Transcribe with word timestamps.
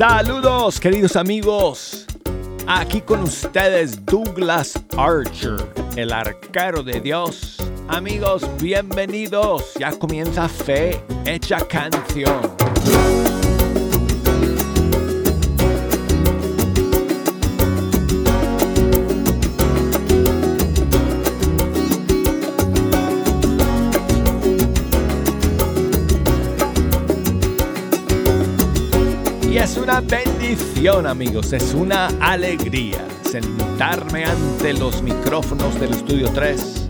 Saludos 0.00 0.80
queridos 0.80 1.14
amigos. 1.14 2.06
Aquí 2.66 3.02
con 3.02 3.22
ustedes 3.22 4.02
Douglas 4.06 4.82
Archer, 4.96 5.58
el 5.94 6.10
arquero 6.10 6.82
de 6.82 7.02
Dios. 7.02 7.58
Amigos, 7.86 8.42
bienvenidos. 8.62 9.74
Ya 9.78 9.90
comienza 9.90 10.48
Fe 10.48 11.04
Hecha 11.26 11.58
Canción. 11.68 12.59
Una 29.90 30.00
bendición, 30.02 31.04
amigos, 31.04 31.52
es 31.52 31.74
una 31.74 32.06
alegría 32.20 33.04
sentarme 33.28 34.24
ante 34.24 34.72
los 34.72 35.02
micrófonos 35.02 35.80
del 35.80 35.90
Estudio 35.90 36.30
3 36.32 36.88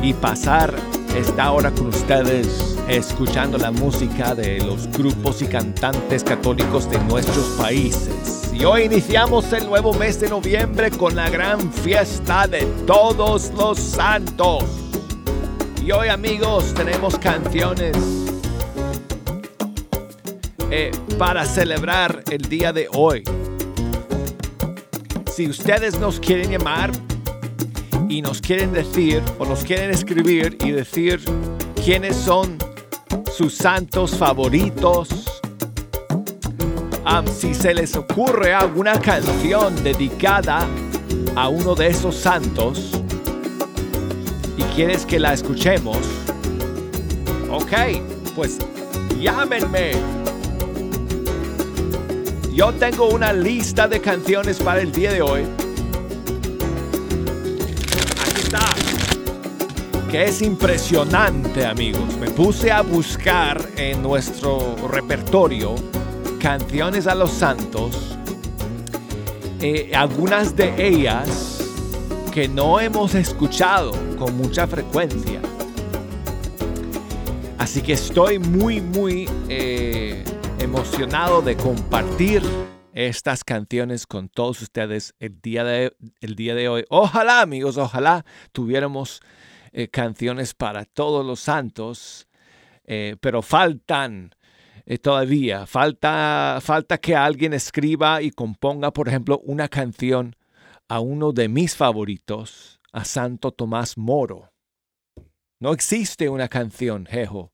y 0.00 0.14
pasar 0.14 0.74
esta 1.14 1.52
hora 1.52 1.70
con 1.70 1.88
ustedes 1.88 2.78
escuchando 2.88 3.58
la 3.58 3.70
música 3.70 4.34
de 4.34 4.58
los 4.60 4.90
grupos 4.90 5.42
y 5.42 5.46
cantantes 5.46 6.24
católicos 6.24 6.88
de 6.88 6.98
nuestros 7.00 7.44
países. 7.58 8.50
Y 8.54 8.64
hoy 8.64 8.84
iniciamos 8.84 9.52
el 9.52 9.66
nuevo 9.66 9.92
mes 9.92 10.18
de 10.18 10.30
noviembre 10.30 10.90
con 10.90 11.14
la 11.14 11.28
gran 11.28 11.70
fiesta 11.70 12.46
de 12.46 12.64
todos 12.86 13.52
los 13.52 13.78
santos. 13.78 14.64
Y 15.84 15.92
hoy 15.92 16.08
amigos 16.08 16.72
tenemos 16.72 17.18
canciones 17.18 18.33
eh, 20.76 20.90
para 21.18 21.46
celebrar 21.46 22.24
el 22.32 22.48
día 22.48 22.72
de 22.72 22.88
hoy. 22.92 23.22
Si 25.32 25.46
ustedes 25.48 26.00
nos 26.00 26.18
quieren 26.18 26.50
llamar 26.50 26.90
y 28.08 28.20
nos 28.20 28.40
quieren 28.40 28.72
decir 28.72 29.22
o 29.38 29.46
nos 29.46 29.62
quieren 29.62 29.92
escribir 29.92 30.58
y 30.64 30.72
decir 30.72 31.20
quiénes 31.84 32.16
son 32.16 32.58
sus 33.32 33.54
santos 33.54 34.16
favoritos, 34.16 35.40
si 37.38 37.54
se 37.54 37.72
les 37.72 37.94
ocurre 37.94 38.52
alguna 38.52 39.00
canción 39.00 39.80
dedicada 39.84 40.66
a 41.36 41.50
uno 41.50 41.76
de 41.76 41.86
esos 41.86 42.16
santos 42.16 43.00
y 44.56 44.62
quieres 44.74 45.06
que 45.06 45.20
la 45.20 45.34
escuchemos, 45.34 45.98
ok, 47.48 47.72
pues 48.34 48.58
llámenme 49.20 49.92
yo 52.54 52.72
tengo 52.72 53.08
una 53.08 53.32
lista 53.32 53.88
de 53.88 54.00
canciones 54.00 54.58
para 54.58 54.80
el 54.80 54.92
día 54.92 55.12
de 55.12 55.22
hoy. 55.22 55.42
Aquí 58.22 58.40
está. 58.40 58.60
Que 60.08 60.24
es 60.24 60.40
impresionante, 60.40 61.66
amigos. 61.66 62.16
Me 62.20 62.30
puse 62.30 62.70
a 62.70 62.82
buscar 62.82 63.60
en 63.76 64.02
nuestro 64.02 64.76
repertorio 64.88 65.74
canciones 66.38 67.08
a 67.08 67.16
los 67.16 67.32
santos. 67.32 68.16
Eh, 69.60 69.90
algunas 69.92 70.54
de 70.54 70.86
ellas 70.86 71.60
que 72.32 72.46
no 72.46 72.78
hemos 72.78 73.16
escuchado 73.16 73.90
con 74.16 74.36
mucha 74.36 74.68
frecuencia. 74.68 75.40
Así 77.58 77.82
que 77.82 77.94
estoy 77.94 78.38
muy, 78.38 78.80
muy... 78.80 79.28
Eh, 79.48 80.22
emocionado 80.74 81.40
de 81.40 81.56
compartir 81.56 82.42
estas 82.94 83.44
canciones 83.44 84.08
con 84.08 84.28
todos 84.28 84.60
ustedes 84.60 85.14
el 85.20 85.40
día 85.40 85.62
de, 85.62 85.94
el 86.20 86.34
día 86.34 86.56
de 86.56 86.68
hoy. 86.68 86.84
Ojalá, 86.90 87.42
amigos, 87.42 87.76
ojalá 87.76 88.24
tuviéramos 88.50 89.20
eh, 89.70 89.86
canciones 89.86 90.52
para 90.52 90.84
todos 90.84 91.24
los 91.24 91.38
santos, 91.38 92.26
eh, 92.86 93.14
pero 93.20 93.40
faltan 93.40 94.34
eh, 94.84 94.98
todavía. 94.98 95.64
Falta, 95.68 96.58
falta 96.60 96.98
que 96.98 97.14
alguien 97.14 97.52
escriba 97.52 98.20
y 98.20 98.32
componga, 98.32 98.92
por 98.92 99.06
ejemplo, 99.06 99.38
una 99.44 99.68
canción 99.68 100.34
a 100.88 100.98
uno 100.98 101.30
de 101.30 101.48
mis 101.48 101.76
favoritos, 101.76 102.80
a 102.92 103.04
Santo 103.04 103.52
Tomás 103.52 103.96
Moro. 103.96 104.50
No 105.60 105.72
existe 105.72 106.28
una 106.28 106.48
canción, 106.48 107.06
Jejo, 107.06 107.52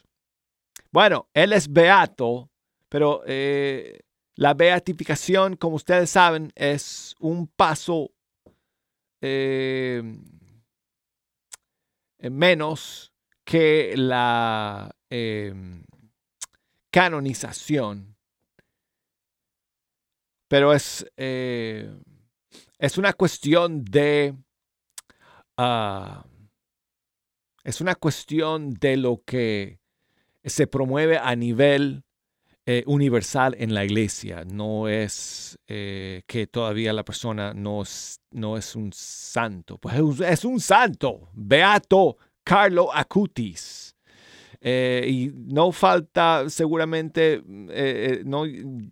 Bueno, 0.91 1.29
él 1.35 1.53
es 1.53 1.71
beato, 1.71 2.51
pero 2.89 3.23
eh, 3.27 4.01
la 4.37 4.55
beatificación, 4.55 5.57
como 5.57 5.77
ustedes 5.77 6.11
saben, 6.11 6.51
es 6.55 7.15
un 7.21 7.47
paso 7.47 8.11
eh, 9.21 10.03
menos 12.19 13.13
que 13.45 13.95
la 13.97 14.91
eh, 15.11 15.53
canonización. 16.91 18.17
Pero 20.49 20.73
es, 20.73 21.07
es 21.17 22.97
una 22.97 23.13
cuestión 23.13 23.85
de... 23.85 24.35
Ah, 25.59 26.25
es 27.63 27.83
una 27.83 27.95
cuestión 27.97 28.73
de 28.73 28.97
lo 28.97 29.23
que 29.27 29.78
se 30.49 30.67
promueve 30.67 31.19
a 31.19 31.35
nivel 31.37 32.05
eh, 32.71 32.85
universal 32.87 33.57
en 33.59 33.73
la 33.73 33.83
iglesia. 33.83 34.45
No 34.45 34.89
es 34.89 35.59
eh, 35.69 36.21
que 36.27 36.47
todavía 36.47 36.93
la 36.93 37.03
persona 37.03 37.55
no 37.55 37.81
es, 37.81 38.21
no 38.31 38.59
es 38.59 38.77
un 38.77 38.93
santo. 38.93 39.79
Pues 39.79 39.97
es 40.21 40.45
un, 40.45 40.61
santo. 40.61 41.31
Beato 41.33 42.19
Carlo 42.45 42.95
Acutis. 42.95 43.97
Eh, 44.61 45.07
y 45.09 45.31
no 45.35 45.73
falta 45.73 46.51
seguramente, 46.51 47.43
no, 48.27 48.45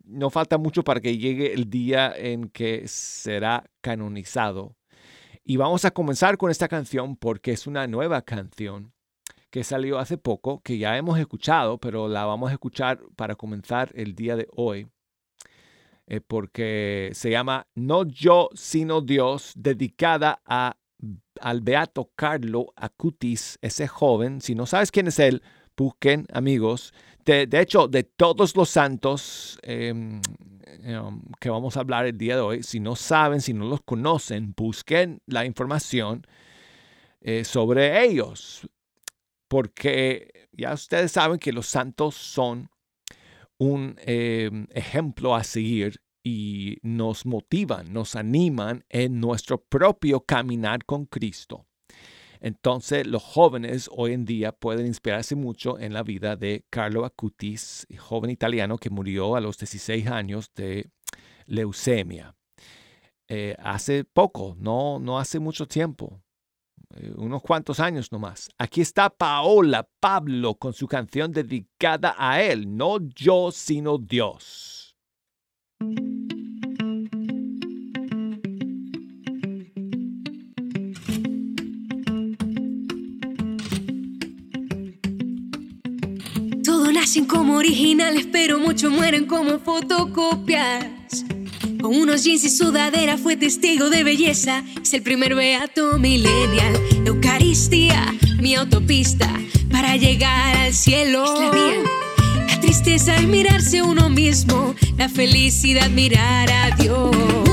no 0.05 0.31
falta 0.31 0.57
mucho 0.57 0.83
para 0.83 1.01
que 1.01 1.19
llegue 1.19 1.53
el 1.53 1.69
día 1.69 2.15
en 2.17 2.49
que 2.49 2.89
será 2.89 3.63
canonizado. 3.83 4.75
Y 5.45 5.59
vamos 5.59 5.85
a 5.85 5.91
comenzar 5.91 6.39
con 6.39 6.51
esta 6.51 6.67
canción 6.67 7.15
porque 7.15 7.53
es 7.53 7.67
una 7.67 7.87
nueva 7.87 8.23
canción 8.23 8.96
que 9.57 9.65
salió 9.65 9.99
hace 9.99 10.19
poco, 10.19 10.61
que 10.61 10.77
ya 10.77 10.99
hemos 10.99 11.19
escuchado, 11.19 11.79
pero 11.79 12.09
la 12.09 12.27
vamos 12.27 12.51
a 12.51 12.53
escuchar 12.53 13.01
para 13.17 13.37
comenzar 13.37 13.91
el 13.95 14.15
día 14.15 14.37
de 14.37 14.47
hoy, 14.55 14.87
eh, 16.07 16.21
porque 16.21 17.11
se 17.15 17.31
llama 17.31 17.67
No 17.75 18.05
yo, 18.05 18.51
sino 18.53 19.01
Dios, 19.01 19.55
dedicada 19.57 20.43
a, 20.45 20.77
al 21.41 21.63
beato 21.63 22.11
Carlo 22.15 22.75
Acutis, 22.77 23.59
ese 23.63 23.89
joven. 23.89 24.43
Si 24.43 24.55
no 24.55 24.67
sabes 24.67 24.91
quién 24.91 25.07
es 25.07 25.19
él, 25.19 25.43
busquen, 25.75 26.27
amigos. 26.35 26.93
De, 27.25 27.49
hecho, 27.59 27.89
de 27.89 28.03
todos 28.03 28.55
los 28.57 28.69
santos 28.69 29.59
em, 29.63 30.21
em, 30.83 31.23
que 31.41 31.49
vamos 31.49 31.79
a 31.79 31.81
hablar 31.81 32.05
el 32.05 32.19
día 32.19 32.35
de 32.35 32.43
hoy, 32.43 32.63
si 32.63 32.79
no 32.79 32.95
saben, 32.95 33.41
si 33.41 33.55
no 33.55 33.65
los 33.65 33.81
conocen, 33.81 34.53
busquen 34.55 35.23
la 35.25 35.47
información 35.47 36.27
eh, 37.23 37.43
sobre 37.43 38.05
ellos 38.05 38.69
porque 39.49 40.49
ya 40.53 40.73
ustedes 40.75 41.13
saben 41.13 41.39
que 41.39 41.53
los 41.53 41.67
santos 41.67 42.15
son 42.15 42.71
un 43.59 43.97
em, 44.01 44.67
ejemplo 44.71 45.35
a 45.35 45.45
seguir 45.45 46.01
y 46.23 46.79
nos 46.83 47.25
motivan, 47.25 47.93
nos 47.93 48.17
animan 48.17 48.85
en 48.89 49.21
nuestro 49.21 49.63
propio 49.63 50.21
caminar 50.21 50.85
con 50.85 51.07
Cristo. 51.07 51.67
Entonces 52.41 53.07
los 53.07 53.23
jóvenes 53.23 53.89
hoy 53.93 54.13
en 54.13 54.25
día 54.25 54.53
pueden 54.53 54.87
inspirarse 54.87 55.37
mucho 55.37 55.79
en 55.79 55.95
la 55.95 56.03
vida 56.03 56.37
de 56.37 56.65
Carlo 56.69 57.05
Acutis, 57.05 57.87
joven 57.99 58.31
italiano 58.31 58.77
que 58.77 58.91
murió 58.91 59.37
a 59.37 59.41
los 59.41 59.57
16 59.59 60.07
años 60.09 60.53
de 60.55 60.91
leucemia. 61.47 62.35
Eh, 63.29 63.57
hace 63.59 64.05
poco, 64.05 64.57
no, 64.59 64.99
no 64.99 65.19
hace 65.19 65.39
mucho 65.39 65.67
tiempo, 65.67 66.23
eh, 66.95 67.13
unos 67.17 67.43
cuantos 67.43 67.81
años 67.81 68.13
nomás. 68.13 68.51
Aquí 68.59 68.81
está 68.81 69.11
Paola 69.11 69.89
Pablo 70.01 70.55
con 70.55 70.73
su 70.73 70.87
canción 70.87 71.33
dedicada 71.33 72.15
a 72.19 72.43
él, 72.43 72.77
no 72.77 72.99
yo, 73.15 73.51
sino 73.51 73.99
Dios. 73.99 74.97
Todos 86.65 86.93
nacen 86.93 87.27
como 87.27 87.57
originales, 87.57 88.27
pero 88.31 88.59
muchos 88.59 88.91
mueren 88.91 89.27
como 89.27 89.59
fotocopias. 89.59 91.27
Con 91.87 91.95
unos 91.95 92.25
jeans 92.25 92.43
y 92.43 92.51
sudadera 92.51 93.17
fue 93.17 93.37
testigo 93.37 93.91
de 93.91 94.03
belleza. 94.03 94.65
Es 94.83 94.93
el 94.93 95.03
primer 95.03 95.37
beato 95.37 96.01
millennial. 96.01 96.75
Eucaristía, 97.05 98.13
mi 98.41 98.57
autopista 98.57 99.33
para 99.71 99.95
llegar 99.95 100.57
al 100.57 100.75
cielo. 100.75 101.23
Es 101.33 101.41
la 101.41 101.51
vía. 101.53 101.83
La 102.49 102.61
tristeza 102.61 103.15
es 103.15 103.29
mirarse 103.29 103.83
uno 103.83 104.11
mismo. 104.11 104.75
La 104.99 105.09
felicidad 105.09 105.89
mirar 105.89 106.51
a 106.51 106.75
Dios. 106.75 107.46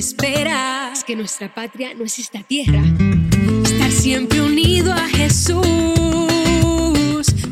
Espera. 0.00 0.90
Es 0.92 1.04
que 1.04 1.14
nuestra 1.14 1.54
patria 1.54 1.94
no 1.94 2.04
es 2.04 2.18
esta 2.18 2.42
tierra. 2.42 2.82
Estar 3.64 3.92
siempre 3.92 4.40
unido 4.40 4.92
a 4.92 5.06
Jesús, 5.08 5.60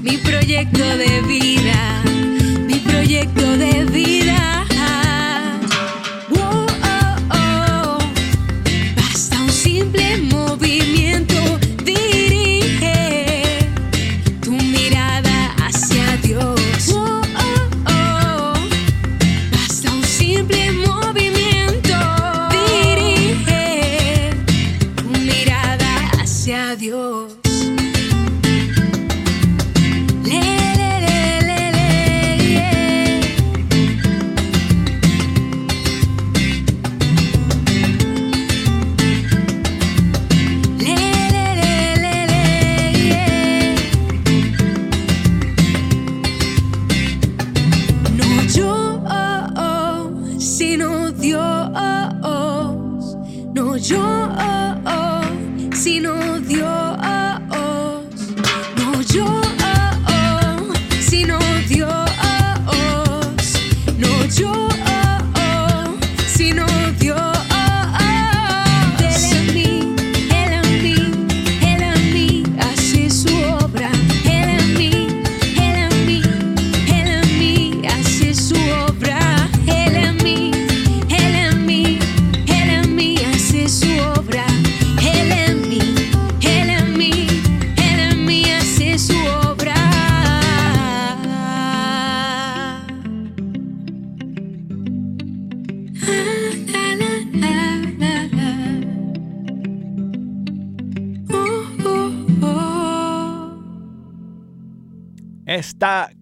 mi 0.02 0.16
proyecto 0.16 0.84
de 0.96 1.20
vida, 1.22 1.57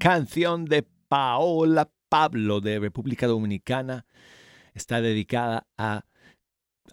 canción 0.06 0.66
de 0.66 0.84
Paola 0.84 1.90
Pablo 2.08 2.60
de 2.60 2.78
República 2.78 3.26
Dominicana 3.26 4.06
está 4.72 5.00
dedicada 5.00 5.66
a, 5.76 6.04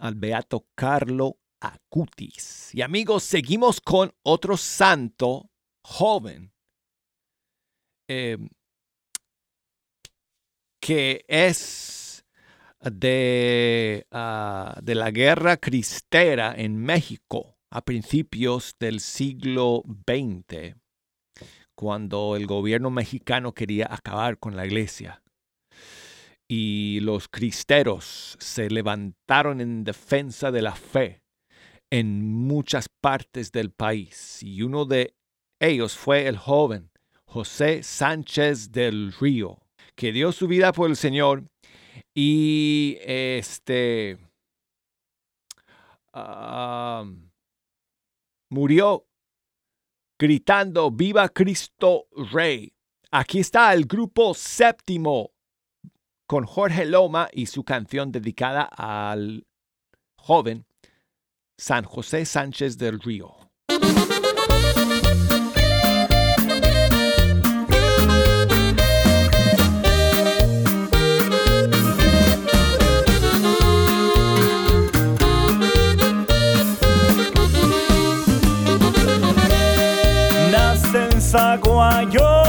al 0.00 0.16
beato 0.16 0.66
Carlo 0.74 1.38
Acutis. 1.60 2.74
Y 2.74 2.82
amigos, 2.82 3.22
seguimos 3.22 3.80
con 3.80 4.12
otro 4.24 4.56
santo 4.56 5.48
joven 5.84 6.52
em, 8.08 8.48
que 10.80 11.24
es 11.28 12.26
de, 12.80 14.08
ah, 14.10 14.76
de 14.82 14.94
la 14.96 15.12
guerra 15.12 15.56
cristera 15.58 16.52
en 16.56 16.78
México 16.78 17.60
a 17.70 17.84
principios 17.84 18.74
del 18.80 18.98
siglo 18.98 19.84
XX 19.86 20.83
cuando 21.74 22.36
el 22.36 22.46
gobierno 22.46 22.90
mexicano 22.90 23.52
quería 23.52 23.88
acabar 23.90 24.38
con 24.38 24.56
la 24.56 24.66
iglesia. 24.66 25.22
Y 26.48 27.00
los 27.00 27.28
cristeros 27.28 28.36
se 28.38 28.70
levantaron 28.70 29.60
en 29.60 29.84
defensa 29.84 30.50
de 30.50 30.62
la 30.62 30.74
fe 30.74 31.22
en 31.90 32.24
muchas 32.24 32.88
partes 32.88 33.52
del 33.52 33.70
país. 33.70 34.42
Y 34.42 34.62
uno 34.62 34.84
de 34.84 35.14
ellos 35.60 35.96
fue 35.96 36.26
el 36.26 36.36
joven 36.36 36.90
José 37.24 37.82
Sánchez 37.82 38.70
del 38.72 39.12
Río, 39.12 39.58
que 39.96 40.12
dio 40.12 40.32
su 40.32 40.46
vida 40.46 40.72
por 40.72 40.90
el 40.90 40.96
Señor 40.96 41.44
y 42.14 42.98
este 43.02 44.18
ah, 46.12 47.04
murió 48.50 49.06
gritando 50.24 50.90
Viva 50.90 51.28
Cristo 51.28 52.06
Rey. 52.32 52.72
Aquí 53.10 53.40
está 53.40 53.74
el 53.74 53.84
grupo 53.84 54.32
séptimo 54.32 55.32
con 56.26 56.46
Jorge 56.46 56.86
Loma 56.86 57.28
y 57.30 57.44
su 57.44 57.62
canción 57.62 58.10
dedicada 58.10 58.62
al 58.62 59.46
joven 60.16 60.64
San 61.58 61.84
José 61.84 62.24
Sánchez 62.24 62.78
del 62.78 63.00
Río. 63.00 63.43
zagua 81.34 82.06
jo. 82.14 82.43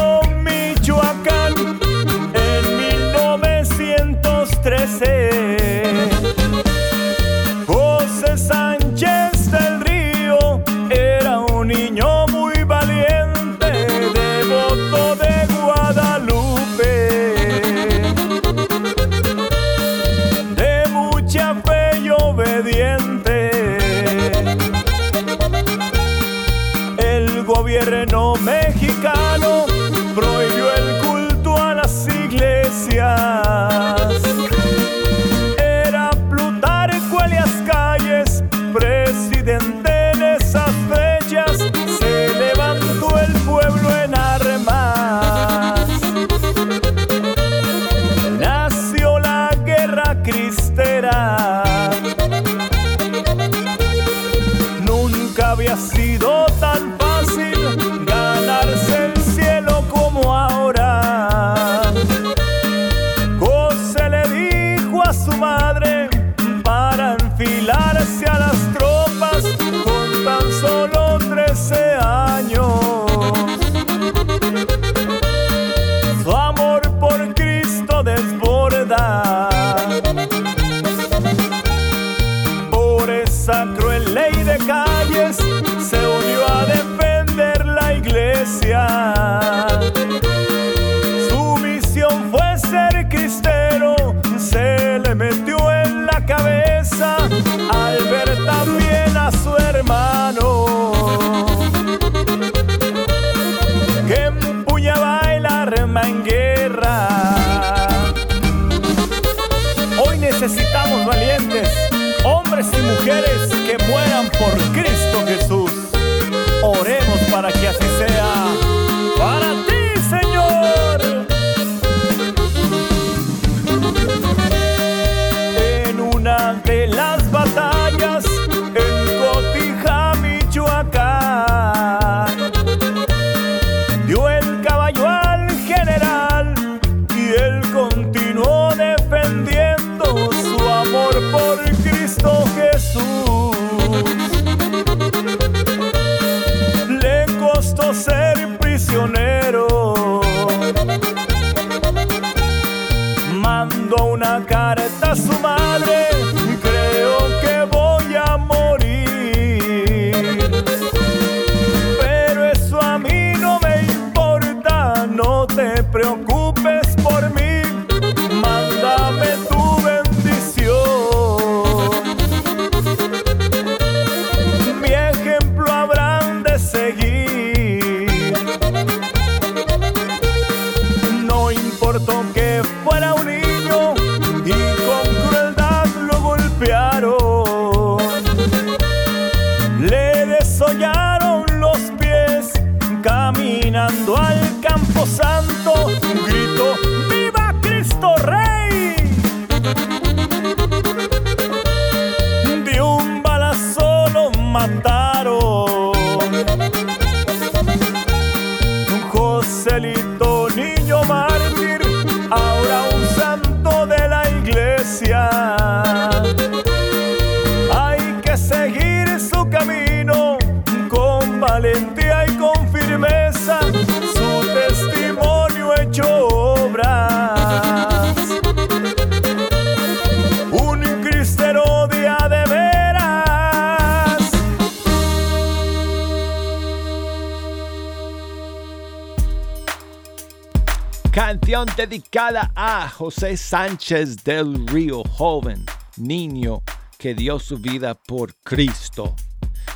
Dedicada 241.88 242.52
a 242.56 242.90
José 242.90 243.38
Sánchez 243.38 244.24
del 244.24 244.66
Río, 244.66 245.04
joven 245.04 245.64
niño 245.98 246.64
que 246.98 247.14
dio 247.14 247.38
su 247.38 247.60
vida 247.60 247.94
por 247.94 248.34
Cristo. 248.44 249.16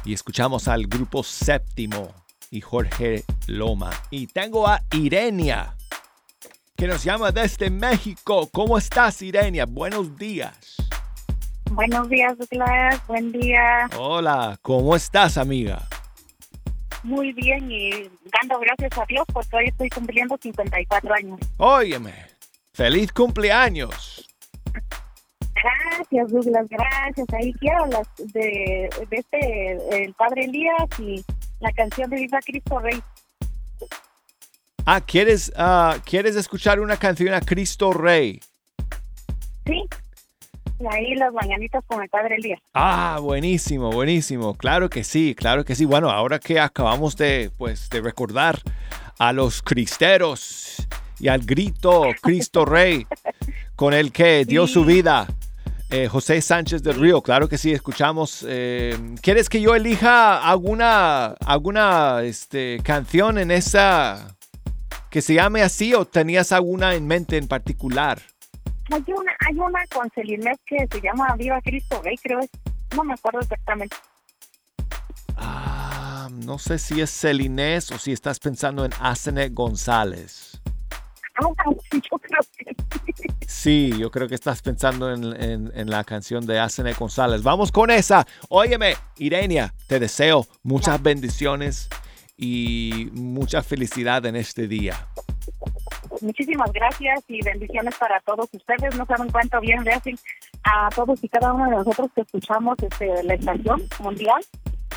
Y 0.06 0.14
escuchamos 0.14 0.68
al 0.68 0.88
grupo 0.88 1.22
Séptimo 1.22 2.12
y 2.50 2.62
Jorge 2.62 3.24
Loma. 3.46 3.92
Y 4.10 4.26
tengo 4.26 4.68
a 4.68 4.82
Irenia, 4.92 5.76
que 6.76 6.88
nos 6.88 7.04
llama 7.04 7.32
desde 7.32 7.70
México. 7.70 8.50
¿Cómo 8.52 8.80
estás, 8.80 9.22
Irenia? 9.22 9.68
Buenos 9.68 10.18
días. 10.18 10.78
Buenos 11.70 12.10
días, 12.10 12.36
Douglas. 12.40 13.06
Buen 13.08 13.32
día. 13.32 13.88
Hola, 13.96 14.58
¿cómo 14.64 14.96
estás, 14.96 15.38
amiga? 15.38 15.88
Muy 17.04 17.34
bien 17.34 17.72
y 17.72 17.90
dando 18.42 18.60
gracias 18.60 18.98
a 18.98 19.06
Dios 19.06 19.26
porque 19.32 19.56
hoy 19.56 19.66
estoy 19.68 19.90
cumpliendo 19.90 20.38
54 20.42 21.14
años. 21.14 21.40
Óyeme, 21.58 22.14
feliz 22.74 23.12
cumpleaños. 23.12 24.26
Gracias, 25.62 26.32
Douglas, 26.32 26.68
gracias. 26.70 27.28
Ahí 27.34 27.54
quiero 27.54 27.86
las 27.88 28.08
de, 28.18 28.90
de 29.10 29.18
este, 29.18 30.04
el 30.04 30.14
Padre 30.14 30.46
Elías 30.46 31.00
y 31.00 31.24
la 31.60 31.72
canción 31.74 32.10
de 32.10 32.18
Viva 32.18 32.40
Cristo 32.46 32.80
Rey. 32.80 33.02
Ah, 34.86 35.02
¿quieres, 35.02 35.52
ah, 35.56 35.98
¿quieres 36.06 36.36
escuchar 36.36 36.80
una 36.80 36.98
canción 36.98 37.34
a 37.34 37.42
Cristo 37.42 37.92
Rey? 37.92 38.40
Sí. 39.66 39.84
Y 40.80 40.86
ahí 40.90 41.16
las 41.16 41.34
mañanitas 41.34 41.84
con 41.86 42.02
el 42.02 42.10
Padre 42.10 42.36
Elías. 42.36 42.62
Ah, 42.74 43.20
buenísimo, 43.22 43.92
buenísimo. 43.92 44.56
Claro 44.56 44.90
que 44.90 45.04
sí, 45.04 45.36
claro 45.36 45.66
que 45.66 45.76
sí. 45.76 45.84
Bueno, 45.86 46.10
ahora 46.10 46.40
que 46.40 46.60
acabamos 46.60 47.18
de, 47.18 47.52
pues, 47.58 47.90
de 47.90 48.02
recordar 48.02 48.60
a 49.18 49.34
los 49.34 49.62
cristeros 49.62 50.88
y 51.20 51.28
al 51.28 51.42
grito 51.42 52.04
Cristo 52.22 52.64
Rey 52.64 53.06
con 53.76 53.94
el 53.94 54.14
que 54.14 54.46
dio 54.46 54.68
su 54.68 54.86
vida 54.86 55.28
eh, 55.90 56.08
José 56.08 56.42
Sánchez 56.42 56.82
del 56.82 57.00
Río. 57.00 57.22
Claro 57.22 57.50
que 57.50 57.58
sí, 57.58 57.74
escuchamos. 57.74 58.46
eh, 58.48 58.96
¿Quieres 59.22 59.50
que 59.50 59.60
yo 59.60 59.76
elija 59.76 60.38
alguna, 60.50 61.36
alguna 61.46 62.22
este, 62.24 62.80
canción 62.84 63.38
en 63.38 63.52
esa 63.52 64.38
que 65.10 65.22
se 65.22 65.34
llame 65.34 65.62
así 65.62 65.94
o 65.94 66.06
tenías 66.06 66.52
alguna 66.54 66.96
en 66.96 67.06
mente 67.06 67.38
en 67.38 67.48
particular? 67.48 68.22
Hay 68.92 69.04
una, 69.14 69.32
hay 69.48 69.56
una 69.56 69.80
con 69.94 70.10
Celinés 70.12 70.58
que 70.66 70.88
se 70.92 71.02
llama 71.02 71.36
Viva 71.38 71.62
Cristo 71.62 72.02
Rey, 72.04 72.18
creo. 72.18 72.40
es- 72.40 72.50
No 72.96 73.04
me 73.04 73.14
acuerdo 73.14 73.40
exactamente. 73.40 73.96
Ah, 75.38 76.28
no 76.32 76.58
sé 76.58 76.80
si 76.80 77.00
es 77.02 77.12
Celinés 77.12 77.92
o 77.92 77.98
si 78.00 78.12
estás 78.12 78.40
pensando 78.40 78.84
en 78.86 78.92
Asene 79.00 79.50
González. 79.50 80.60
Ah, 81.36 81.48
sí, 81.92 82.02
yo 82.12 82.18
creo 82.18 82.40
que 82.58 82.76
sí. 83.16 83.28
Sí, 83.48 83.94
yo 83.98 84.10
creo 84.12 84.28
que 84.28 84.36
estás 84.36 84.62
pensando 84.62 85.12
en, 85.14 85.24
en- 85.42 85.72
en 85.76 85.90
la 85.90 86.04
canción 86.04 86.46
de 86.46 86.60
Asene 86.60 86.94
González. 86.94 87.44
Vamos 87.44 87.72
con 87.72 87.90
esa. 87.92 88.26
Óyeme, 88.50 88.96
Irenia, 89.18 89.74
te 89.88 90.00
deseo 90.00 90.46
muchas 90.64 91.02
bendiciones 91.02 91.90
y 92.38 93.10
mucha 93.14 93.62
felicidad 93.62 94.26
en 94.26 94.36
este 94.36 94.68
día. 94.68 95.08
Muchísimas 96.22 96.72
gracias 96.72 97.24
y 97.28 97.44
bendiciones 97.44 97.96
para 97.98 98.20
todos 98.22 98.48
ustedes. 98.52 98.96
No 98.96 99.06
saben 99.06 99.30
cuánto 99.32 99.60
bien 99.60 99.84
le 99.84 99.92
hacen 99.92 100.18
a 100.64 100.90
todos 100.90 101.24
y 101.24 101.30
cada 101.30 101.54
uno 101.54 101.66
de 101.66 101.72
nosotros 101.78 102.10
que 102.14 102.22
escuchamos 102.22 102.78
este, 102.82 103.24
la 103.24 103.34
estación 103.34 103.82
mundial. 104.00 104.42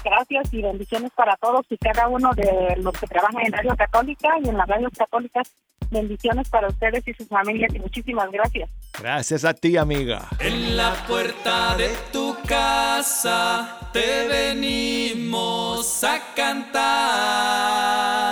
Gracias 0.04 0.52
y 0.52 0.62
bendiciones 0.62 1.12
para 1.14 1.36
todos 1.36 1.64
y 1.70 1.76
cada 1.78 2.08
uno 2.08 2.32
de 2.34 2.76
los 2.78 2.92
que 2.98 3.06
trabajan 3.06 3.46
en 3.46 3.52
Radio 3.52 3.76
Católica 3.76 4.30
y 4.42 4.48
en 4.48 4.56
las 4.56 4.66
radios 4.68 4.92
católicas. 4.96 5.52
Bendiciones 5.90 6.48
para 6.48 6.68
ustedes 6.68 7.06
y 7.06 7.12
sus 7.12 7.28
familias 7.28 7.74
y 7.74 7.78
muchísimas 7.78 8.30
gracias. 8.30 8.70
Gracias 8.98 9.44
a 9.44 9.52
ti, 9.52 9.76
amiga. 9.76 10.26
En 10.40 10.76
la 10.76 10.94
puerta 11.06 11.76
de 11.76 11.90
tu 12.10 12.34
casa 12.48 13.90
te 13.92 14.26
venimos 14.26 16.02
a 16.02 16.18
cantar. 16.34 18.31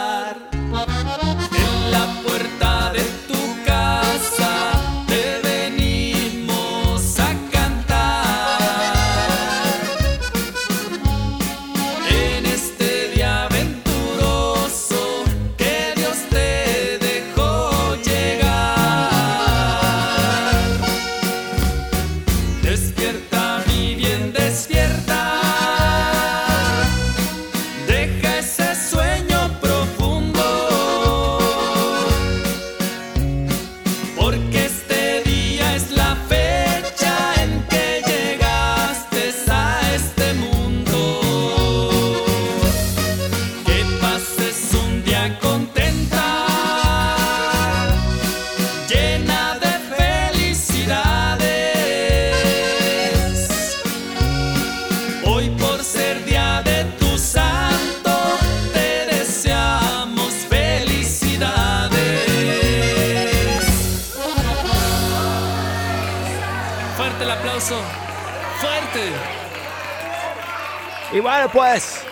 Pues, 71.48 72.04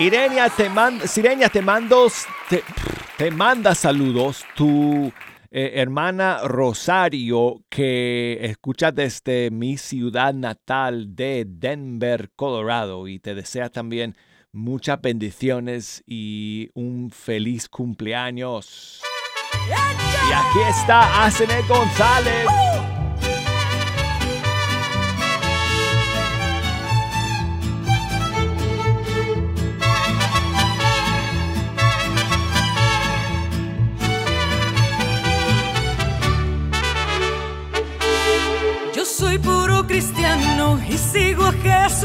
Irenia 0.00 0.48
te 0.50 0.68
manda, 0.68 1.06
Sirenia, 1.06 1.48
te 1.48 1.62
mando, 1.62 2.08
te, 2.48 2.64
te 3.16 3.30
manda 3.30 3.74
saludos 3.74 4.44
tu 4.56 5.12
eh, 5.50 5.72
hermana 5.76 6.40
Rosario 6.44 7.62
que 7.68 8.38
escucha 8.42 8.90
desde 8.90 9.50
mi 9.50 9.78
ciudad 9.78 10.34
natal 10.34 11.14
de 11.14 11.44
Denver, 11.46 12.30
Colorado 12.34 13.06
y 13.06 13.20
te 13.20 13.34
desea 13.34 13.70
también 13.70 14.16
muchas 14.52 15.00
bendiciones 15.00 16.02
y 16.04 16.70
un 16.74 17.10
feliz 17.10 17.68
cumpleaños. 17.68 19.00
Y 19.68 20.32
aquí 20.32 20.58
está 20.68 21.24
Asene 21.24 21.62
González. 21.68 22.77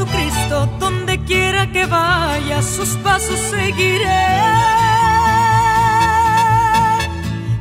Jesucristo. 0.06 0.66
Donde 0.78 1.18
quiera 1.24 1.70
que 1.70 1.86
vaya, 1.86 2.62
sus 2.62 2.90
pasos 2.98 3.38
seguiré. 3.38 4.04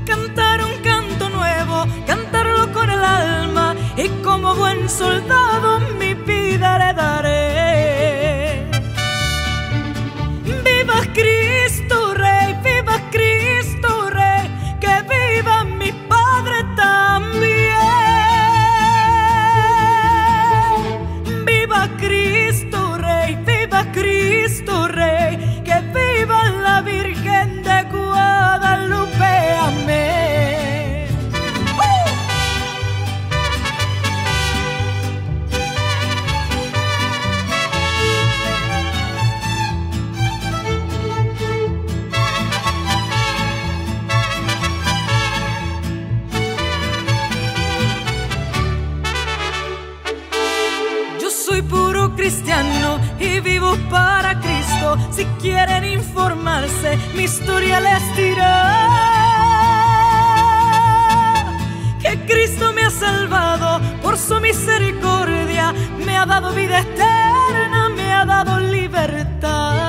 Cantar 0.05 0.63
un 0.63 0.73
canto 0.83 1.29
nuevo, 1.29 1.85
cantarlo 2.05 2.71
con 2.73 2.89
el 2.89 3.03
alma. 3.03 3.75
Y 3.97 4.09
como 4.23 4.55
buen 4.55 4.89
soldado 4.89 5.79
mi 5.99 6.13
vida 6.13 6.77
le 6.79 6.93
daré. 6.93 7.42
Para 53.89 54.39
Cristo. 54.39 54.97
Si 55.11 55.25
quieren 55.41 55.83
informarse, 55.83 56.97
mi 57.15 57.23
historia 57.23 57.79
les 57.79 58.15
dirá 58.15 59.03
que 62.01 62.25
Cristo 62.25 62.73
me 62.73 62.83
ha 62.83 62.89
salvado 62.89 63.79
por 64.01 64.17
su 64.17 64.39
misericordia, 64.39 65.73
me 66.05 66.17
ha 66.17 66.25
dado 66.25 66.53
vida 66.53 66.79
eterna, 66.79 67.89
me 67.89 68.13
ha 68.13 68.25
dado 68.25 68.59
libertad. 68.59 69.82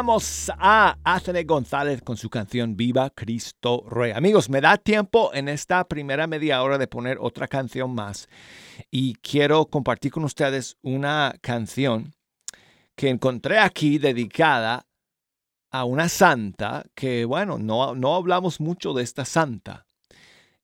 Escuchamos 0.00 0.50
a 0.56 0.96
Athene 1.04 1.44
González 1.44 2.00
con 2.00 2.16
su 2.16 2.30
canción 2.30 2.74
Viva 2.74 3.10
Cristo 3.10 3.84
Rey. 3.86 4.12
Amigos, 4.12 4.48
me 4.48 4.62
da 4.62 4.78
tiempo 4.78 5.30
en 5.34 5.46
esta 5.46 5.86
primera 5.86 6.26
media 6.26 6.62
hora 6.62 6.78
de 6.78 6.86
poner 6.86 7.18
otra 7.20 7.46
canción 7.46 7.94
más 7.94 8.26
y 8.90 9.12
quiero 9.16 9.66
compartir 9.66 10.10
con 10.10 10.24
ustedes 10.24 10.78
una 10.80 11.34
canción 11.42 12.14
que 12.96 13.10
encontré 13.10 13.58
aquí 13.58 13.98
dedicada 13.98 14.86
a 15.70 15.84
una 15.84 16.08
santa 16.08 16.86
que, 16.94 17.26
bueno, 17.26 17.58
no, 17.58 17.94
no 17.94 18.14
hablamos 18.14 18.58
mucho 18.58 18.94
de 18.94 19.02
esta 19.02 19.26
santa. 19.26 19.86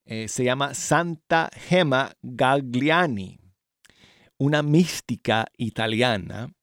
Eh, 0.07 0.29
se 0.29 0.45
llama 0.45 0.73
Santa 0.73 1.51
Gemma 1.53 2.11
Gagliani, 2.23 3.39
una 4.39 4.63
mística 4.63 5.45
italiana 5.59 6.56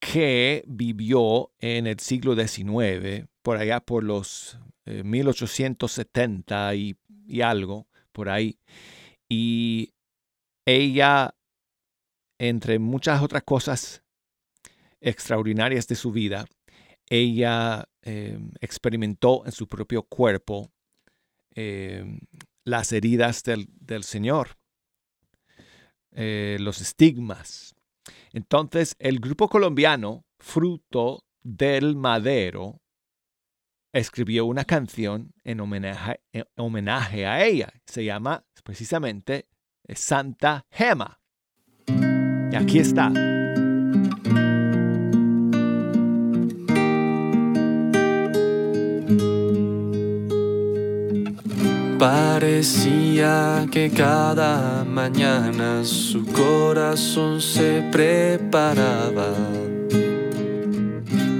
que 0.00 0.64
vivió 0.66 1.52
en 1.58 1.86
el 1.86 2.00
siglo 2.00 2.34
XIX, 2.34 3.28
por 3.42 3.58
allá 3.58 3.80
por 3.80 4.02
los 4.02 4.58
eh, 4.86 5.04
1870 5.04 6.74
y, 6.74 6.96
y 7.26 7.42
algo, 7.42 7.86
por 8.12 8.28
ahí. 8.28 8.58
Y 9.28 9.92
ella, 10.66 11.34
entre 12.38 12.78
muchas 12.78 13.22
otras 13.22 13.44
cosas 13.44 14.02
extraordinarias 15.00 15.86
de 15.86 15.94
su 15.94 16.12
vida, 16.12 16.46
ella 17.08 17.88
eh, 18.02 18.38
experimentó 18.60 19.44
en 19.44 19.52
su 19.52 19.68
propio 19.68 20.02
cuerpo 20.04 20.72
eh, 21.54 22.04
las 22.64 22.92
heridas 22.92 23.42
del, 23.42 23.68
del 23.80 24.04
Señor, 24.04 24.56
eh, 26.12 26.56
los 26.60 26.80
estigmas. 26.80 27.74
Entonces, 28.32 28.96
el 28.98 29.20
grupo 29.20 29.48
colombiano, 29.48 30.24
Fruto 30.38 31.24
del 31.42 31.96
Madero, 31.96 32.80
escribió 33.92 34.46
una 34.46 34.64
canción 34.64 35.32
en 35.44 35.60
homenaje, 35.60 36.20
en 36.32 36.44
homenaje 36.56 37.26
a 37.26 37.44
ella. 37.44 37.72
Se 37.86 38.04
llama 38.04 38.44
precisamente 38.62 39.48
Santa 39.94 40.66
Gema. 40.70 41.20
Y 42.52 42.56
aquí 42.56 42.78
está. 42.78 43.39
Parecía 52.00 53.66
que 53.70 53.90
cada 53.90 54.84
mañana 54.84 55.84
su 55.84 56.24
corazón 56.24 57.42
se 57.42 57.82
preparaba. 57.92 59.34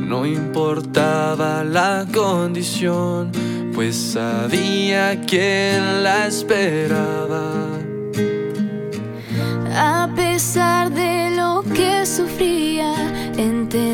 No 0.06 0.26
importaba 0.26 1.64
la 1.64 2.06
condición, 2.12 3.32
pues 3.74 3.96
sabía 3.96 5.18
quién 5.26 6.02
la 6.02 6.26
esperaba. 6.26 7.54
A 9.74 10.10
pesar 10.14 10.90
de 10.90 11.30
lo 11.36 11.62
que 11.74 12.04
sufría, 12.04 12.92
entendía 13.34 13.89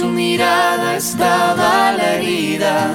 su 0.00 0.06
mirada 0.06 0.96
estaba 0.96 1.92
la 1.92 2.14
herida 2.14 2.90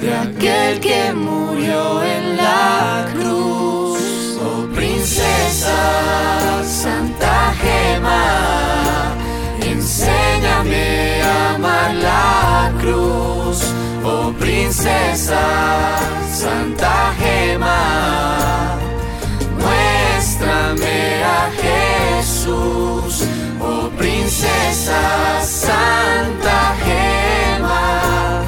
de 0.00 0.14
aquel 0.14 0.78
que 0.78 1.12
murió 1.12 2.04
en 2.04 2.36
la 2.36 3.04
cruz. 3.12 3.98
Oh 4.40 4.64
princesa, 4.72 5.76
Santa 6.62 7.52
Gema, 7.60 9.16
enséñame 9.60 11.20
a 11.22 11.54
amar 11.56 11.94
la 11.94 12.72
cruz. 12.80 13.58
Oh 14.04 14.30
princesa, 14.38 15.42
Santa 16.32 17.12
Gema, 17.18 18.76
muéstrame 19.58 21.24
a 21.24 21.50
Jesús. 21.62 23.15
Princesa, 24.46 25.40
Santa 25.42 26.76
Gema, 26.84 28.42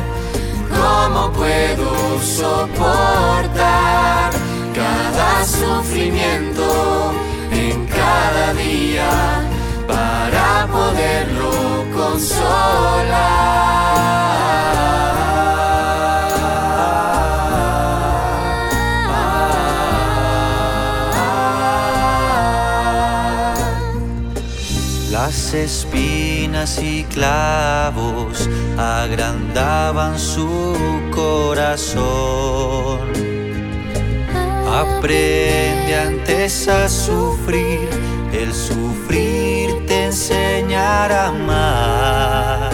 ¿cómo 0.70 1.32
puedo 1.32 2.20
soportar 2.22 3.50
cada 4.74 5.44
sufrimiento 5.44 7.12
en 7.50 7.86
cada 7.86 8.54
día 8.54 9.10
para 9.88 10.68
poderlo 10.70 11.50
consolar? 11.92 13.18
Espinas 25.38 26.82
y 26.82 27.04
clavos 27.04 28.50
agrandaban 28.76 30.18
su 30.18 30.76
corazón. 31.10 32.98
Aprende 34.68 35.94
antes 35.96 36.68
a 36.68 36.88
sufrir, 36.88 37.88
el 38.32 38.52
sufrir 38.52 39.86
te 39.86 40.06
enseñará 40.06 41.28
a 41.28 42.67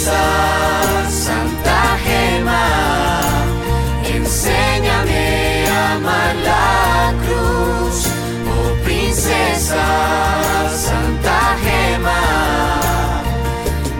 princesa, 0.00 1.10
Santa 1.10 1.98
Gema, 2.04 2.66
enséñame 4.14 5.66
a 5.68 5.92
amar 5.94 6.34
la 6.36 7.12
cruz. 7.22 8.06
Oh 8.48 8.72
princesa, 8.82 9.84
Santa 10.74 11.56
Gema, 11.64 13.22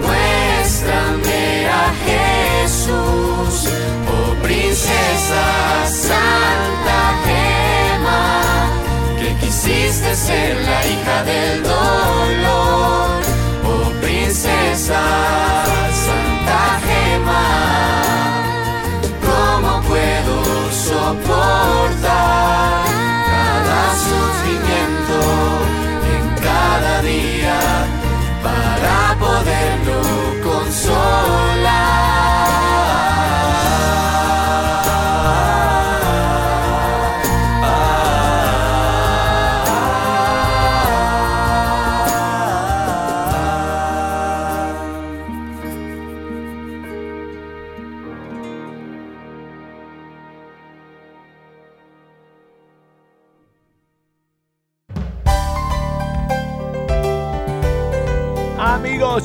muéstrame 0.00 1.68
a 1.68 1.92
Jesús. 2.06 3.68
Oh 4.08 4.34
princesa, 4.42 5.44
Santa 5.86 7.00
Gema, 7.26 8.22
que 9.18 9.34
quisiste 9.44 10.16
ser 10.16 10.56
la 10.62 10.86
hija 10.86 11.24
del 11.24 11.62
dolor. 11.62 13.29
Preciosa 14.80 15.99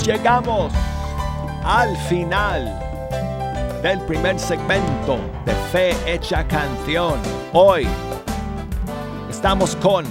Llegamos 0.03 0.71
al 1.63 1.97
final 1.97 2.79
del 3.81 3.99
primer 4.01 4.39
segmento 4.39 5.17
de 5.45 5.53
Fe 5.71 5.95
Hecha 6.05 6.47
Canción. 6.47 7.19
Hoy 7.53 7.87
estamos 9.29 9.75
con 9.77 10.05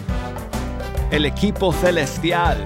el 1.10 1.26
equipo 1.26 1.72
celestial. 1.72 2.58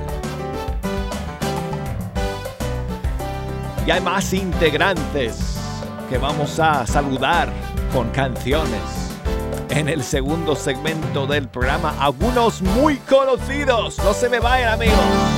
Y 3.87 3.90
hay 3.90 4.00
más 4.00 4.33
integrantes 4.33 5.59
que 6.09 6.18
vamos 6.18 6.59
a 6.59 6.87
saludar 6.87 7.50
con 7.92 8.09
canciones. 8.11 8.81
En 9.70 9.88
el 9.88 10.02
segundo 10.02 10.57
segmento 10.57 11.26
del 11.26 11.48
programa, 11.48 11.94
algunos 12.00 12.62
muy 12.62 12.96
conocidos. 12.96 13.98
No 13.98 14.14
se 14.14 14.28
me 14.28 14.40
vayan 14.40 14.74
amigos. 14.74 15.38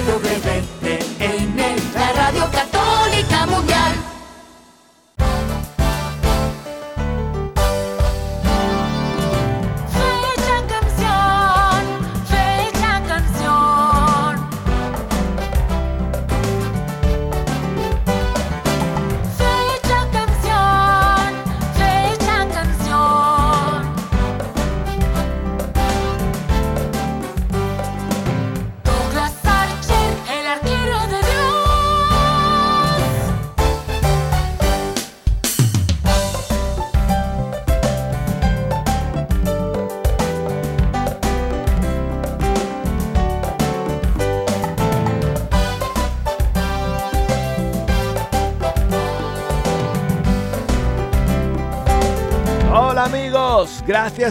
Bible, 0.00 0.18
baby. 0.20 0.49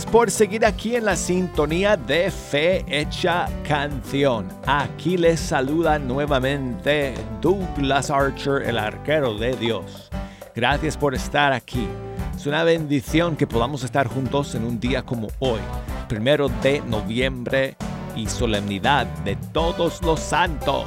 Por 0.05 0.29
seguir 0.29 0.65
aquí 0.65 0.95
en 0.95 1.05
la 1.05 1.15
sintonía 1.15 1.97
de 1.97 2.29
Fe 2.31 2.85
Hecha 2.88 3.47
Canción. 3.67 4.47
Aquí 4.67 5.17
les 5.17 5.39
saluda 5.39 5.97
nuevamente 5.97 7.13
Douglas 7.41 8.09
Archer, 8.09 8.63
el 8.63 8.77
arquero 8.77 9.38
de 9.38 9.55
Dios. 9.55 10.09
Gracias 10.55 10.97
por 10.97 11.15
estar 11.15 11.53
aquí. 11.53 11.88
Es 12.35 12.45
una 12.45 12.63
bendición 12.63 13.35
que 13.35 13.47
podamos 13.47 13.83
estar 13.83 14.07
juntos 14.07 14.53
en 14.55 14.63
un 14.63 14.79
día 14.79 15.01
como 15.01 15.27
hoy, 15.39 15.59
primero 16.07 16.49
de 16.62 16.81
noviembre 16.81 17.75
y 18.15 18.27
solemnidad 18.27 19.05
de 19.23 19.35
todos 19.53 20.01
los 20.03 20.19
santos. 20.19 20.85